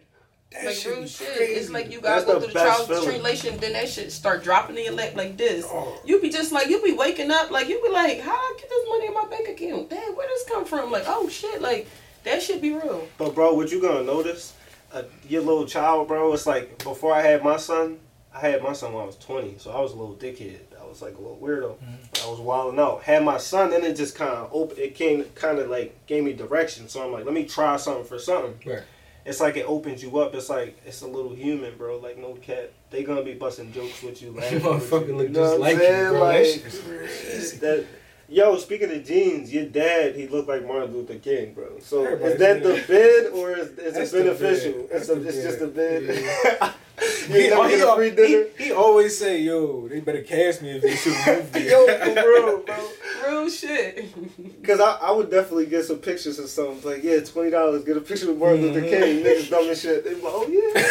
That 0.53 0.65
like 0.65 0.77
should 0.77 0.97
real 0.97 1.07
shit. 1.07 1.37
crazy. 1.37 1.53
It's 1.55 1.71
like 1.71 1.91
you 1.91 2.01
gotta 2.01 2.25
That's 2.25 2.25
go 2.25 2.35
the 2.35 2.41
through 2.41 2.49
the 2.49 2.55
best 2.55 2.87
trials 2.87 2.91
and 2.91 3.03
tribulation, 3.05 3.59
then 3.59 3.73
that 3.73 3.89
shit 3.89 4.13
start 4.13 4.45
dropping 4.45 4.77
in 4.77 4.85
your 4.85 4.95
lap 4.95 5.17
like 5.17 5.37
this. 5.37 5.67
Oh. 5.69 6.01
You 6.05 6.21
be 6.21 6.31
just 6.31 6.53
like 6.53 6.69
you 6.69 6.83
be 6.83 6.93
waking 6.93 7.31
up, 7.31 7.51
like 7.51 7.69
you 7.69 7.83
be 7.83 7.91
like, 7.91 8.21
how 8.21 8.33
I 8.33 8.57
get 8.59 8.69
this 8.69 8.89
money 8.89 9.07
in 9.07 9.15
my 9.15 9.27
bank 9.27 9.49
account? 9.49 9.91
Damn, 9.91 10.15
where 10.15 10.29
does 10.29 10.45
this 10.45 10.49
come 10.49 10.65
from? 10.65 10.91
Like, 10.91 11.05
oh 11.07 11.29
shit, 11.29 11.61
like 11.61 11.89
that 12.25 12.43
should 12.43 12.61
be 12.61 12.73
real. 12.73 13.07
But 13.19 13.35
bro, 13.35 13.55
what 13.55 13.71
you 13.73 13.83
gonna 13.83 14.05
notice? 14.05 14.55
Uh, 14.93 15.03
your 15.29 15.43
little 15.43 15.67
child, 15.67 16.09
bro. 16.09 16.33
It's 16.33 16.47
like 16.47 16.83
before 16.85 17.13
I 17.13 17.23
had 17.23 17.43
my 17.43 17.57
son. 17.57 17.99
I 18.33 18.41
had 18.41 18.63
my 18.63 18.75
son 18.75 18.93
when 18.93 19.03
I 19.03 19.07
was 19.07 19.17
twenty, 19.17 19.57
so 19.59 19.73
I 19.73 19.81
was 19.81 19.93
a 19.93 19.97
little 19.97 20.15
dickhead. 20.15 20.61
I 20.81 20.87
was 20.87 21.03
like 21.03 21.17
a 21.17 21.21
little 21.21 21.39
weirdo. 21.43 21.77
Mm-hmm. 21.77 22.27
I 22.27 22.31
was 22.31 22.39
wilding 22.39 22.79
out. 22.79 23.03
Had 23.03 23.25
my 23.25 23.39
son, 23.39 23.71
then 23.71 23.83
it 23.83 23.97
just 23.97 24.15
kind 24.15 24.31
of 24.31 24.51
open. 24.53 24.79
It 24.79 24.95
came 24.95 25.25
kind 25.35 25.59
of 25.59 25.69
like 25.69 26.07
gave 26.07 26.23
me 26.23 26.35
direction. 26.35 26.89
So 26.89 27.05
I'm 27.05 27.13
like, 27.13 27.25
let 27.25 27.35
me 27.35 27.45
try 27.45 27.77
something 27.77 28.05
for 28.05 28.19
something. 28.19 28.55
Right. 28.71 28.83
It's 29.27 29.41
like 29.41 29.57
it 29.57 29.67
opens 29.67 30.03
you 30.05 30.19
up. 30.21 30.35
It's 30.35 30.49
like 30.49 30.81
it's 30.87 31.03
a 31.03 31.09
little 31.09 31.35
human, 31.35 31.77
bro. 31.77 31.99
Like 31.99 32.17
no 32.17 32.35
cat. 32.35 32.73
They 32.91 33.03
gonna 33.03 33.25
be 33.25 33.35
busting 33.35 33.73
jokes 33.73 34.01
with 34.03 34.23
you, 34.23 34.31
laughing 34.31 34.61
you. 34.62 34.69
Look 34.71 35.09
You 35.09 35.29
know 35.29 35.33
just 35.33 35.59
like 35.59 35.75
you, 35.75 35.81
saying? 35.81 36.11
bro. 36.11 36.21
Like, 36.21 36.37
that 36.37 36.47
shit 36.47 36.67
is 36.67 36.81
crazy. 36.81 37.57
that 37.59 37.87
yo, 38.29 38.57
speaking 38.57 38.91
of 38.93 39.05
jeans, 39.05 39.53
your 39.53 39.67
dad 39.67 40.15
he 40.15 40.29
looked 40.29 40.49
like 40.49 40.65
Martin 40.65 40.93
Luther 40.95 41.19
King, 41.19 41.55
bro. 41.55 41.81
So 41.81 42.05
is 42.05 42.39
that 42.39 42.62
the 42.62 42.85
bid 42.87 43.33
or 43.33 43.57
is, 43.57 43.71
is 43.79 44.15
it 44.15 44.25
beneficial? 44.25 44.87
It's, 44.93 45.09
a, 45.09 45.21
it's 45.27 45.43
just 45.43 45.61
a 45.61 45.67
bid. 45.67 46.07
bid. 46.07 46.73
He, 47.27 47.47
you 47.47 47.63
he, 47.65 47.81
a 47.81 47.95
free 47.97 48.11
dinner. 48.13 48.45
he, 48.57 48.65
he 48.67 48.73
always 48.73 49.19
say, 49.19 49.43
"Yo, 49.43 49.89
they 49.89 49.99
better 50.01 50.23
cast 50.23 50.63
me 50.63 50.71
if 50.71 50.83
they 50.83 50.95
shoot 50.95 51.17
a 51.27 51.37
movie." 51.37 51.61
Yo, 51.69 51.87
for 51.87 52.15
real, 52.15 52.59
bro. 52.61 52.89
Real 53.27 53.51
shit. 53.51 54.15
Cause 54.63 54.79
I, 54.79 54.99
I 55.03 55.11
would 55.11 55.29
definitely 55.31 55.67
get 55.67 55.85
some 55.85 55.99
pictures 55.99 56.39
or 56.39 56.47
something. 56.47 56.89
Like, 56.89 57.03
yeah, 57.03 57.19
twenty 57.21 57.51
dollars, 57.51 57.85
get 57.85 57.97
a 57.97 58.01
picture 58.01 58.29
with 58.29 58.39
Martin 58.39 58.63
Luther. 58.63 58.83
King. 58.83 58.91
Mm-hmm. 58.93 59.27
Niggas 59.27 59.51
dumb 59.51 59.69
as 59.69 59.81
shit. 59.81 60.05
They 60.05 60.15
be 60.15 60.21
like, 60.21 60.33
oh 60.33 60.47
yeah. 60.47 60.83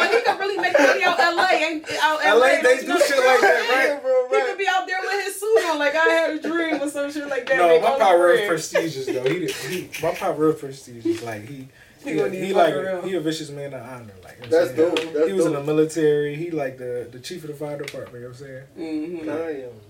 Like, 0.00 0.10
he 0.10 0.22
could 0.22 0.38
really 0.38 0.56
make 0.56 0.78
money 0.78 1.04
out 1.04 1.18
LA. 1.18 1.48
Ain't 1.52 1.84
out 2.00 2.24
LA. 2.24 2.34
LA, 2.34 2.46
they 2.46 2.62
don't 2.62 2.80
do 2.80 2.82
you 2.82 2.88
know? 2.88 2.98
shit 2.98 3.16
like 3.18 3.40
that, 3.40 3.70
right? 3.74 3.88
Yeah, 3.88 4.00
bro, 4.00 4.28
He 4.30 4.46
could 4.46 4.58
be 4.58 4.66
out 4.68 4.86
there 4.86 5.00
with 5.02 5.24
his 5.24 5.40
suit 5.40 5.70
on, 5.70 5.78
like 5.78 5.94
I 5.94 6.08
had 6.08 6.30
a 6.30 6.40
dream 6.40 6.82
or 6.82 6.88
some 6.88 7.12
shit 7.12 7.28
like 7.28 7.46
that. 7.46 7.58
no, 7.58 7.80
my 7.80 7.86
all 7.86 7.98
the 7.98 8.04
pop 8.04 8.20
real 8.20 8.48
prestigious 8.48 9.06
though. 9.06 9.24
He, 9.24 9.46
he 9.68 9.90
my 10.02 10.14
pop 10.14 10.38
real 10.38 10.54
prestigious. 10.54 11.22
Like 11.22 11.46
he, 11.46 11.68
He 12.04 12.12
he, 12.12 12.46
he, 12.46 12.52
like 12.52 12.74
around. 12.74 13.08
he 13.08 13.14
a 13.14 13.20
vicious 13.20 13.50
man 13.50 13.72
of 13.74 13.82
honor. 13.82 14.12
Like 14.22 14.36
you 14.44 14.50
know 14.50 14.64
That's 14.64 14.76
saying? 14.76 14.94
dope. 14.94 15.12
That's 15.14 15.26
he 15.26 15.32
was 15.32 15.46
in 15.46 15.52
the 15.54 15.62
military. 15.62 16.36
He 16.36 16.50
like 16.50 16.76
the 16.78 17.08
the 17.10 17.18
chief 17.18 17.42
of 17.44 17.48
the 17.48 17.54
fire 17.56 17.78
department. 17.78 18.14
You 18.14 18.20
know 18.22 18.28
what 18.28 18.40
I'm 18.40 18.46
saying? 18.76 19.20
Mhm. 19.22 19.24
Damn. 19.26 19.80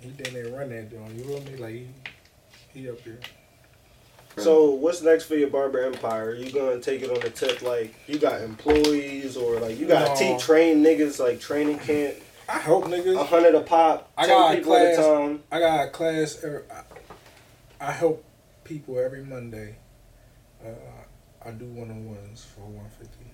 He 0.00 0.10
didn't 0.10 0.36
even 0.36 0.54
run 0.54 0.70
that 0.70 0.90
joint. 0.90 1.12
You 1.14 1.24
feel 1.24 1.40
me? 1.42 1.56
Like 1.56 1.74
he, 1.74 1.86
he 2.74 2.88
up 2.90 3.02
there. 3.04 3.18
So 4.36 4.70
what's 4.70 5.02
next 5.02 5.24
for 5.24 5.34
your 5.34 5.48
barber 5.50 5.82
empire? 5.84 6.30
Are 6.30 6.34
you 6.34 6.52
gonna 6.52 6.78
take 6.80 7.02
it 7.02 7.10
on 7.10 7.18
the 7.20 7.30
tip 7.30 7.60
like 7.62 7.92
you 8.06 8.18
got 8.18 8.40
employees 8.42 9.36
or 9.36 9.58
like 9.58 9.78
you 9.78 9.86
got 9.88 10.08
No. 10.10 10.14
teach 10.14 10.44
train 10.44 10.82
niggas 10.84 11.18
like 11.18 11.40
training 11.40 11.78
camp, 11.80 12.14
I 12.48 12.58
hope 12.60 12.84
a 12.84 12.88
niggas. 12.88 13.26
hundred 13.26 13.56
a 13.56 13.60
pop, 13.62 14.08
I 14.16 14.26
ten 14.26 14.36
got 14.36 14.52
a 14.52 14.56
people 14.56 14.76
at 14.76 14.92
a 14.92 14.94
class. 14.94 15.06
time. 15.06 15.42
I 15.50 15.58
got 15.58 15.86
a 15.86 15.90
class. 15.90 16.44
I, 16.44 16.82
I 17.88 17.90
help 17.92 18.24
people 18.62 18.98
every 19.00 19.24
Monday. 19.24 19.74
Uh, 20.64 20.68
I 21.44 21.50
do 21.52 21.66
one 21.66 21.90
on 21.90 22.06
ones 22.06 22.46
for 22.54 22.62
one 22.62 22.88
fifty. 22.98 23.24
You 23.24 23.24
know 23.24 23.30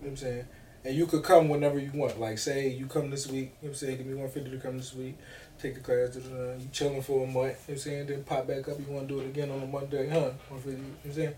what 0.00 0.08
I'm 0.10 0.16
saying? 0.16 0.44
And 0.84 0.96
you 0.96 1.06
could 1.06 1.22
come 1.22 1.48
whenever 1.48 1.78
you 1.78 1.90
want. 1.94 2.18
Like 2.18 2.38
say 2.38 2.68
you 2.68 2.86
come 2.86 3.10
this 3.10 3.26
week. 3.26 3.34
You 3.34 3.44
know 3.44 3.50
what 3.60 3.68
I'm 3.68 3.74
saying? 3.74 3.96
Give 3.98 4.06
me 4.06 4.14
one 4.14 4.30
fifty 4.30 4.50
to 4.50 4.56
come 4.58 4.78
this 4.78 4.94
week. 4.94 5.16
Take 5.60 5.74
the 5.74 5.80
class. 5.80 6.16
da, 6.16 6.20
da, 6.20 6.36
da. 6.36 6.52
You 6.58 6.68
chilling 6.72 7.02
for 7.02 7.24
a 7.24 7.26
month. 7.26 7.36
You 7.36 7.42
know 7.42 7.50
what 7.52 7.68
I'm 7.70 7.78
saying? 7.78 8.06
Then 8.06 8.24
pop 8.24 8.46
back 8.46 8.68
up. 8.68 8.78
You 8.80 8.86
want 8.92 9.08
to 9.08 9.14
do 9.14 9.20
it 9.20 9.26
again 9.26 9.50
on 9.50 9.62
a 9.62 9.66
Monday, 9.66 10.08
huh? 10.08 10.30
One 10.48 10.60
fifty. 10.60 10.70
You 10.70 10.76
know 10.78 10.84
what 11.02 11.06
I'm 11.06 11.12
saying? 11.12 11.34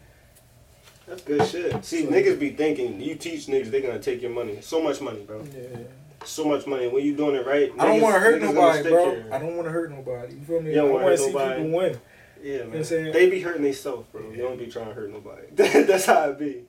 That's 1.06 1.22
good 1.22 1.46
shit. 1.46 1.84
See, 1.84 2.04
So- 2.04 2.10
niggas 2.10 2.38
be 2.38 2.50
thinking 2.50 3.00
you 3.00 3.16
teach 3.16 3.46
niggas 3.46 3.70
they 3.70 3.82
gonna 3.82 3.98
take 3.98 4.22
your 4.22 4.30
money. 4.30 4.58
So 4.62 4.82
much 4.82 5.00
money, 5.00 5.20
bro. 5.20 5.44
Yeah. 5.54 5.78
So 6.24 6.46
much 6.46 6.66
money. 6.66 6.88
When 6.88 7.04
you 7.04 7.14
doing 7.14 7.36
it 7.36 7.46
right, 7.46 7.70
I 7.78 7.84
don't 7.86 8.00
want 8.00 8.14
to 8.14 8.20
hurt 8.20 8.40
nobody, 8.40 8.88
bro. 8.88 9.10
here. 9.10 9.26
I 9.30 9.38
don't 9.38 9.56
want 9.56 9.66
to 9.66 9.72
hurt 9.72 9.90
nobody. 9.90 10.34
You 10.34 10.40
feel 10.40 10.62
me? 10.62 10.70
You 10.70 10.76
don't 10.76 10.88
I 10.88 10.92
wanna 10.92 11.04
want 11.04 11.18
hurt 11.18 11.26
to 11.26 11.32
see 11.32 11.54
people 11.62 11.78
win. 11.78 12.00
Yeah, 12.44 12.58
what 12.58 12.64
I'm 12.64 12.70
man. 12.72 12.84
saying? 12.84 13.12
They 13.12 13.30
be 13.30 13.40
hurting 13.40 13.62
themselves, 13.62 14.06
bro. 14.12 14.30
They 14.30 14.36
don't 14.36 14.58
be 14.58 14.66
trying 14.66 14.88
to 14.88 14.94
hurt 14.94 15.10
nobody. 15.10 15.46
That's 15.54 16.04
how 16.04 16.28
it 16.28 16.38
be. 16.38 16.64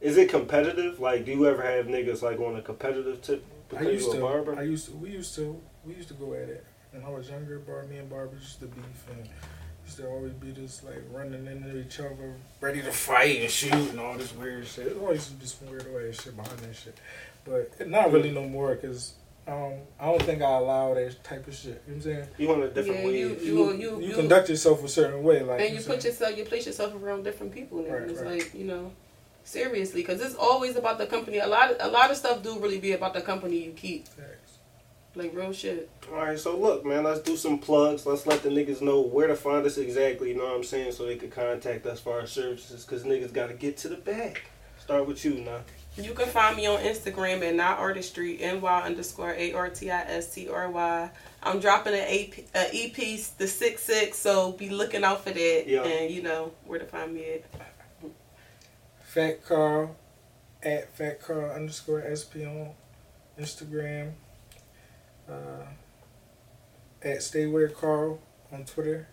Is 0.00 0.16
it 0.16 0.28
competitive? 0.28 0.98
Like, 0.98 1.24
do 1.24 1.30
you 1.30 1.46
ever 1.46 1.62
have 1.62 1.86
niggas 1.86 2.22
like 2.22 2.40
on 2.40 2.56
a 2.56 2.62
competitive 2.62 3.22
tip 3.22 3.44
I 3.78 3.82
used 3.82 4.10
to. 4.10 4.20
barber? 4.20 4.58
I 4.58 4.62
used 4.62 4.86
to. 4.86 4.96
We 4.96 5.10
used 5.10 5.36
to. 5.36 5.60
We 5.84 5.94
used 5.94 6.08
to 6.08 6.14
go 6.14 6.34
at 6.34 6.48
it 6.48 6.66
when 6.90 7.04
I 7.04 7.08
was 7.08 7.30
younger. 7.30 7.60
Bar 7.60 7.84
me 7.84 7.98
and 7.98 8.10
barbers 8.10 8.40
used 8.42 8.60
to 8.60 8.66
beef 8.66 9.06
and 9.12 9.28
used 9.84 9.98
to 9.98 10.08
always 10.08 10.32
be 10.32 10.50
just 10.50 10.82
like 10.82 11.02
running 11.12 11.46
into 11.46 11.78
each 11.78 12.00
other, 12.00 12.34
ready 12.60 12.82
to 12.82 12.90
fight 12.90 13.42
and 13.42 13.50
shoot 13.50 13.72
and 13.90 14.00
all 14.00 14.16
this 14.16 14.34
weird 14.34 14.66
shit. 14.66 14.88
It 14.88 14.96
always 15.00 15.18
used 15.18 15.30
to 15.30 15.36
be 15.36 15.46
some 15.46 15.70
weird 15.70 16.08
ass 16.08 16.24
shit 16.24 16.36
behind 16.36 16.58
that 16.58 16.74
shit. 16.74 16.98
But 17.44 17.88
not 17.88 18.10
really 18.10 18.32
no 18.32 18.42
more 18.48 18.74
because. 18.74 19.12
Um, 19.50 19.72
I 19.98 20.06
don't 20.06 20.22
think 20.22 20.42
I 20.42 20.52
allow 20.58 20.94
that 20.94 21.24
type 21.24 21.46
of 21.48 21.54
shit. 21.54 21.82
You 21.88 21.94
know 21.94 21.96
what 21.96 21.96
I'm 21.96 22.02
saying? 22.02 22.26
you 22.38 22.52
on 22.52 22.62
a 22.62 22.68
different 22.68 23.00
Yeah, 23.00 23.06
wave. 23.06 23.14
you- 23.42 23.54
You, 23.56 23.72
you- 23.72 24.00
you 24.00 24.06
you- 24.08 24.14
conduct 24.14 24.48
yourself 24.48 24.84
a 24.84 24.88
certain 24.88 25.22
way, 25.24 25.42
like 25.42 25.60
and 25.60 25.70
you 25.74 25.80
know 25.80 25.86
put 25.86 26.04
yourself, 26.04 26.36
you 26.38 26.44
place 26.44 26.66
yourself 26.66 26.94
around 26.94 27.24
different 27.24 27.52
people, 27.52 27.78
and 27.80 27.92
Right, 27.92 28.02
it's 28.02 28.20
right. 28.20 28.38
like 28.38 28.54
you 28.54 28.64
know, 28.64 28.92
seriously, 29.42 30.02
because 30.02 30.20
it's 30.20 30.36
always 30.36 30.76
about 30.76 30.98
the 30.98 31.06
company. 31.06 31.38
A 31.38 31.48
lot, 31.48 31.74
a 31.80 31.88
lot 31.88 32.10
of 32.12 32.16
stuff 32.16 32.42
do 32.44 32.58
really 32.60 32.78
be 32.78 32.92
about 32.92 33.12
the 33.14 33.22
company 33.22 33.56
you 33.64 33.72
keep, 33.72 34.06
saying? 34.06 34.28
Facts. 34.28 34.36
like 35.16 35.34
real 35.34 35.52
shit. 35.52 35.90
All 36.12 36.18
right, 36.18 36.38
so 36.38 36.56
look, 36.56 36.86
man, 36.86 37.02
let's 37.02 37.20
do 37.20 37.36
some 37.36 37.58
plugs. 37.58 38.06
Let's 38.06 38.28
let 38.28 38.44
the 38.44 38.48
niggas 38.50 38.80
know 38.80 39.00
where 39.00 39.26
to 39.26 39.34
find 39.34 39.66
us 39.66 39.76
exactly. 39.78 40.28
You 40.30 40.36
know 40.36 40.44
what 40.44 40.54
I'm 40.54 40.62
saying, 40.64 40.92
so 40.92 41.04
they 41.06 41.16
could 41.16 41.32
contact 41.32 41.84
us 41.86 41.98
for 41.98 42.12
our 42.20 42.26
services. 42.28 42.84
Cause 42.84 43.02
niggas 43.02 43.32
got 43.32 43.48
to 43.48 43.54
get 43.54 43.76
to 43.78 43.88
the 43.88 43.96
bag. 43.96 44.38
Start 44.90 45.06
with 45.06 45.24
you, 45.24 45.34
now. 45.34 45.60
You 45.96 46.14
can 46.14 46.26
find 46.26 46.56
me 46.56 46.66
on 46.66 46.80
Instagram 46.80 47.48
at 47.48 47.54
not 47.54 47.78
artistry 47.78 48.38
ny 48.38 48.82
underscore 48.82 49.32
a 49.34 49.52
r 49.52 49.70
t 49.70 49.88
i 49.88 50.00
s 50.00 50.34
t 50.34 50.48
r 50.48 50.68
y. 50.68 51.08
I'm 51.44 51.60
dropping 51.60 51.94
an 51.94 52.06
EP, 52.08 52.38
a 52.56 52.86
EP 52.86 53.20
the 53.38 53.46
six 53.46 53.84
six, 53.84 54.18
so 54.18 54.50
be 54.50 54.68
looking 54.68 55.04
out 55.04 55.22
for 55.22 55.30
that. 55.30 55.64
Yeah. 55.68 55.84
And 55.84 56.12
you 56.12 56.24
know 56.24 56.50
where 56.64 56.80
to 56.80 56.84
find 56.86 57.14
me 57.14 57.24
at. 57.34 57.44
Fat 59.04 59.46
Carl 59.46 59.94
at 60.60 60.92
Fat 60.96 61.20
Carl 61.20 61.52
underscore 61.52 62.02
SP 62.10 62.42
on 62.42 62.70
Instagram. 63.38 64.14
Uh, 65.30 65.66
at 67.00 67.22
Stay 67.22 67.46
Weird 67.46 67.76
Carl 67.76 68.18
on 68.50 68.64
Twitter. 68.64 69.06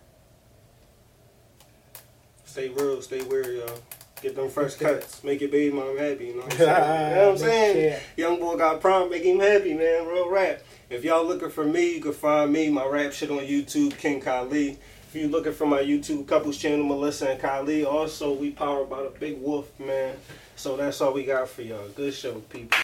Stay 2.44 2.68
real, 2.68 3.00
stay 3.00 3.22
weird, 3.22 3.58
y'all. 3.58 3.78
Get 4.22 4.34
them 4.34 4.48
first 4.48 4.80
cuts. 4.80 5.22
Make 5.22 5.40
your 5.40 5.50
baby 5.50 5.74
mom 5.74 5.96
happy. 5.96 6.26
You 6.26 6.34
know 6.36 6.42
what 6.42 6.52
I'm 6.52 6.58
saying? 6.58 6.68
you 7.10 7.16
know 7.16 7.22
what 7.22 7.30
I'm 7.30 7.38
saying? 7.38 8.00
Young 8.16 8.38
boy 8.38 8.56
got 8.56 8.80
prom, 8.80 9.10
make 9.10 9.22
him 9.22 9.38
happy, 9.38 9.74
man. 9.74 10.06
Real 10.06 10.30
rap. 10.30 10.62
If 10.90 11.04
y'all 11.04 11.24
looking 11.24 11.50
for 11.50 11.64
me, 11.64 11.94
you 11.94 12.00
can 12.00 12.12
find 12.12 12.52
me, 12.52 12.70
my 12.70 12.86
rap 12.86 13.12
shit 13.12 13.30
on 13.30 13.38
YouTube, 13.38 13.96
King 13.98 14.20
Kali. 14.20 14.78
If 15.08 15.14
you 15.14 15.28
looking 15.28 15.52
for 15.52 15.66
my 15.66 15.80
YouTube 15.80 16.26
couples 16.26 16.58
channel, 16.58 16.84
Melissa 16.84 17.30
and 17.30 17.40
Kali. 17.40 17.84
Also, 17.84 18.34
we 18.34 18.50
powered 18.50 18.90
by 18.90 19.02
the 19.02 19.10
Big 19.18 19.40
Wolf, 19.40 19.70
man. 19.80 20.16
So 20.56 20.76
that's 20.76 21.00
all 21.00 21.12
we 21.12 21.24
got 21.24 21.48
for 21.48 21.62
y'all. 21.62 21.88
Good 21.94 22.12
show, 22.12 22.34
people. 22.50 22.76